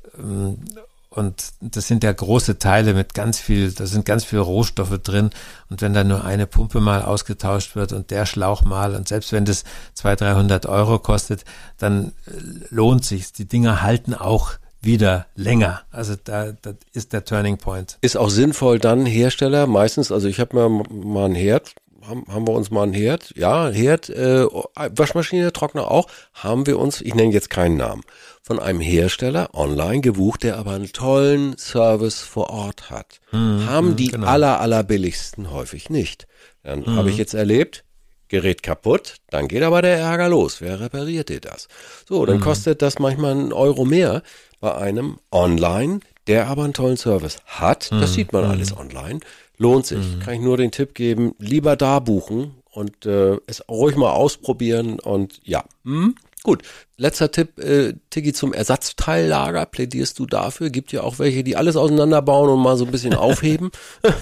Und 1.14 1.52
das 1.60 1.86
sind 1.86 2.02
ja 2.02 2.12
große 2.12 2.58
Teile 2.58 2.92
mit 2.92 3.14
ganz 3.14 3.38
viel, 3.38 3.70
da 3.70 3.86
sind 3.86 4.04
ganz 4.04 4.24
viele 4.24 4.42
Rohstoffe 4.42 4.98
drin. 4.98 5.30
Und 5.70 5.80
wenn 5.80 5.94
da 5.94 6.02
nur 6.02 6.24
eine 6.24 6.46
Pumpe 6.46 6.80
mal 6.80 7.02
ausgetauscht 7.02 7.76
wird 7.76 7.92
und 7.92 8.10
der 8.10 8.26
Schlauch 8.26 8.62
mal, 8.62 8.96
und 8.96 9.06
selbst 9.06 9.32
wenn 9.32 9.44
das 9.44 9.62
200, 9.94 10.20
300 10.20 10.66
Euro 10.66 10.98
kostet, 10.98 11.44
dann 11.78 12.08
äh, 12.26 12.32
lohnt 12.70 13.04
sich's. 13.04 13.32
Die 13.32 13.46
Dinger 13.46 13.82
halten 13.82 14.12
auch 14.12 14.54
wieder 14.80 15.26
länger. 15.36 15.82
Also 15.92 16.14
da, 16.22 16.52
da 16.60 16.72
ist 16.92 17.12
der 17.12 17.24
Turning 17.24 17.58
Point. 17.58 17.98
Ist 18.00 18.16
auch 18.16 18.30
sinnvoll 18.30 18.80
dann 18.80 19.06
Hersteller, 19.06 19.66
meistens, 19.66 20.10
also 20.10 20.28
ich 20.28 20.40
habe 20.40 20.56
mir 20.56 20.84
mal 20.90 21.26
einen 21.26 21.34
Herd, 21.36 21.74
haben, 22.06 22.24
haben 22.28 22.46
wir 22.46 22.52
uns 22.52 22.70
mal 22.70 22.82
einen 22.82 22.92
Herd, 22.92 23.32
ja, 23.36 23.68
Herd, 23.68 24.10
äh, 24.10 24.44
Waschmaschine, 24.44 25.52
Trockner 25.52 25.90
auch, 25.90 26.08
haben 26.34 26.66
wir 26.66 26.78
uns, 26.78 27.00
ich 27.00 27.14
nenne 27.14 27.32
jetzt 27.32 27.50
keinen 27.50 27.76
Namen, 27.76 28.02
von 28.44 28.58
einem 28.58 28.80
Hersteller 28.80 29.48
online 29.54 30.02
gebucht, 30.02 30.42
der 30.42 30.58
aber 30.58 30.72
einen 30.72 30.92
tollen 30.92 31.56
Service 31.56 32.20
vor 32.20 32.50
Ort 32.50 32.90
hat. 32.90 33.20
Mhm, 33.32 33.66
haben 33.66 33.96
die 33.96 34.08
genau. 34.08 34.26
aller, 34.26 34.60
allerbilligsten 34.60 35.50
häufig 35.50 35.88
nicht. 35.88 36.26
Dann 36.62 36.84
habe 36.94 37.08
ich 37.08 37.16
jetzt 37.16 37.32
erlebt, 37.32 37.84
Gerät 38.28 38.62
kaputt, 38.62 39.16
dann 39.30 39.48
geht 39.48 39.62
aber 39.62 39.80
der 39.80 39.96
Ärger 39.96 40.28
los. 40.28 40.60
Wer 40.60 40.80
repariert 40.80 41.30
dir 41.30 41.40
das? 41.40 41.68
So, 42.06 42.26
dann 42.26 42.40
kostet 42.40 42.82
das 42.82 42.98
manchmal 42.98 43.32
einen 43.32 43.52
Euro 43.52 43.84
mehr 43.84 44.22
bei 44.60 44.74
einem 44.74 45.18
online, 45.30 46.00
der 46.26 46.48
aber 46.48 46.64
einen 46.64 46.72
tollen 46.74 46.96
Service 46.96 47.38
hat. 47.46 47.92
Das 47.92 48.14
sieht 48.14 48.32
man 48.32 48.44
alles 48.44 48.76
online. 48.76 49.20
Lohnt 49.56 49.86
sich. 49.86 50.20
Kann 50.20 50.34
ich 50.34 50.40
nur 50.40 50.56
den 50.56 50.70
Tipp 50.70 50.94
geben, 50.94 51.34
lieber 51.38 51.76
da 51.76 51.98
buchen 52.00 52.56
und 52.70 53.06
äh, 53.06 53.38
es 53.46 53.66
ruhig 53.68 53.96
mal 53.96 54.10
ausprobieren 54.10 54.98
und 55.00 55.40
ja. 55.44 55.64
Hm? 55.84 56.14
Gut, 56.44 56.62
letzter 56.98 57.30
Tipp, 57.32 57.58
äh, 57.58 57.94
Tigi, 58.10 58.32
zum 58.34 58.52
Ersatzteillager. 58.52 59.64
Plädierst 59.66 60.18
du 60.20 60.26
dafür? 60.26 60.70
Gibt 60.70 60.92
ja 60.92 61.00
auch 61.02 61.18
welche, 61.18 61.42
die 61.42 61.56
alles 61.56 61.74
auseinanderbauen 61.74 62.50
und 62.50 62.60
mal 62.60 62.76
so 62.76 62.84
ein 62.84 62.92
bisschen 62.92 63.14
aufheben. 63.14 63.70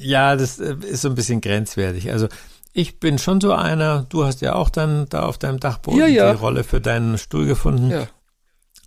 Ja, 0.00 0.36
das 0.36 0.60
äh, 0.60 0.76
ist 0.88 1.02
so 1.02 1.08
ein 1.08 1.16
bisschen 1.16 1.40
grenzwertig. 1.40 2.12
Also 2.12 2.28
ich 2.72 3.00
bin 3.00 3.18
schon 3.18 3.40
so 3.40 3.52
einer, 3.52 4.06
du 4.08 4.24
hast 4.24 4.40
ja 4.42 4.54
auch 4.54 4.70
dann 4.70 5.06
da 5.08 5.24
auf 5.24 5.38
deinem 5.38 5.58
Dachboden 5.58 5.98
Ja, 5.98 6.06
ja. 6.06 6.32
die 6.32 6.38
Rolle 6.38 6.62
für 6.62 6.80
deinen 6.80 7.18
Stuhl 7.18 7.46
gefunden. 7.46 7.90
ja. 7.90 8.06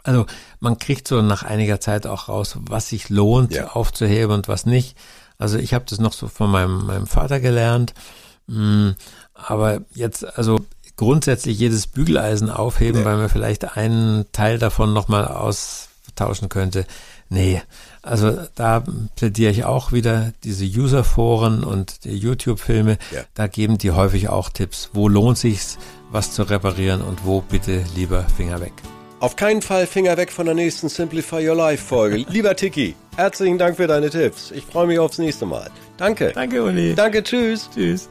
Also 0.04 0.26
man 0.62 0.80
kriegt 0.80 1.08
so 1.08 1.21
nach 1.21 1.43
einiger 1.43 1.80
Zeit 1.82 2.08
auch 2.08 2.28
raus, 2.30 2.56
was 2.62 2.88
sich 2.89 3.10
lohnt 3.10 3.54
Ja. 3.54 3.67
aufzuheben 3.74 4.32
und 4.34 4.47
was 4.47 4.65
nicht. 4.65 4.97
Also 5.38 5.58
ich 5.60 5.74
habe 5.74 5.86
das 5.88 6.00
noch 6.00 6.13
so 6.13 6.28
von 6.28 6.50
meinem, 6.50 6.86
meinem 6.86 7.08
Vater 7.08 7.39
gelernt. 7.41 7.93
Mm, 8.47 8.91
Aber 9.34 9.82
jetzt, 9.93 10.26
also 10.38 10.60
grundsätzlich 11.02 11.58
jedes 11.58 11.88
Bügeleisen 11.88 12.52
aufheben, 12.52 13.00
Nee. 13.00 13.06
weil 13.06 13.18
man 13.18 13.28
vielleicht 13.28 13.76
einen 13.76 14.26
Teil 14.34 14.60
davon 14.60 14.94
nochmal 14.94 15.26
austauschen 15.28 16.48
könnte. 16.48 16.86
Nee, 17.28 17.60
also 18.04 18.38
da 18.54 18.84
plädiere 19.16 19.50
ich 19.52 19.66
auch 19.66 19.92
wieder 19.94 20.32
diese 20.44 20.64
Userforen 20.66 21.64
und 21.64 22.04
die 22.04 22.16
YouTube-Filme. 22.16 23.00
Ja. 23.12 23.22
Da 23.34 23.48
geben 23.48 23.80
die 23.80 23.90
häufig 23.92 24.30
auch 24.30 24.50
Tipps. 24.50 24.92
Wo 24.94 25.08
lohnt 25.08 25.40
sich's, 25.40 25.80
was 26.12 26.34
zu 26.34 26.44
reparieren 26.44 27.02
und 27.02 27.26
wo 27.26 27.42
bitte 27.42 27.84
lieber 27.96 28.24
Finger 28.38 28.62
weg. 28.62 28.74
Auf 29.22 29.36
keinen 29.36 29.64
Fall 29.64 29.88
Finger 29.88 30.18
weg 30.18 30.32
von 30.32 30.46
der 30.46 30.54
nächsten 30.54 30.88
Simplify 30.88 31.48
Your 31.50 31.56
Life 31.56 31.84
Folge. 31.84 32.18
Lieber 32.30 32.56
Tiki, 32.56 32.96
herzlichen 33.16 33.58
Dank 33.58 33.78
für 33.78 33.88
deine 33.88 34.12
Tipps. 34.12 34.52
Ich 34.52 34.66
freue 34.66 34.86
mich 34.86 35.00
aufs 35.00 35.18
nächste 35.18 35.48
Mal. 35.48 35.72
Danke. 35.98 36.32
Danke, 36.36 36.62
Uli. 36.64 36.94
Danke, 36.94 37.24
tschüss. 37.24 37.70
Tschüss. 37.74 38.08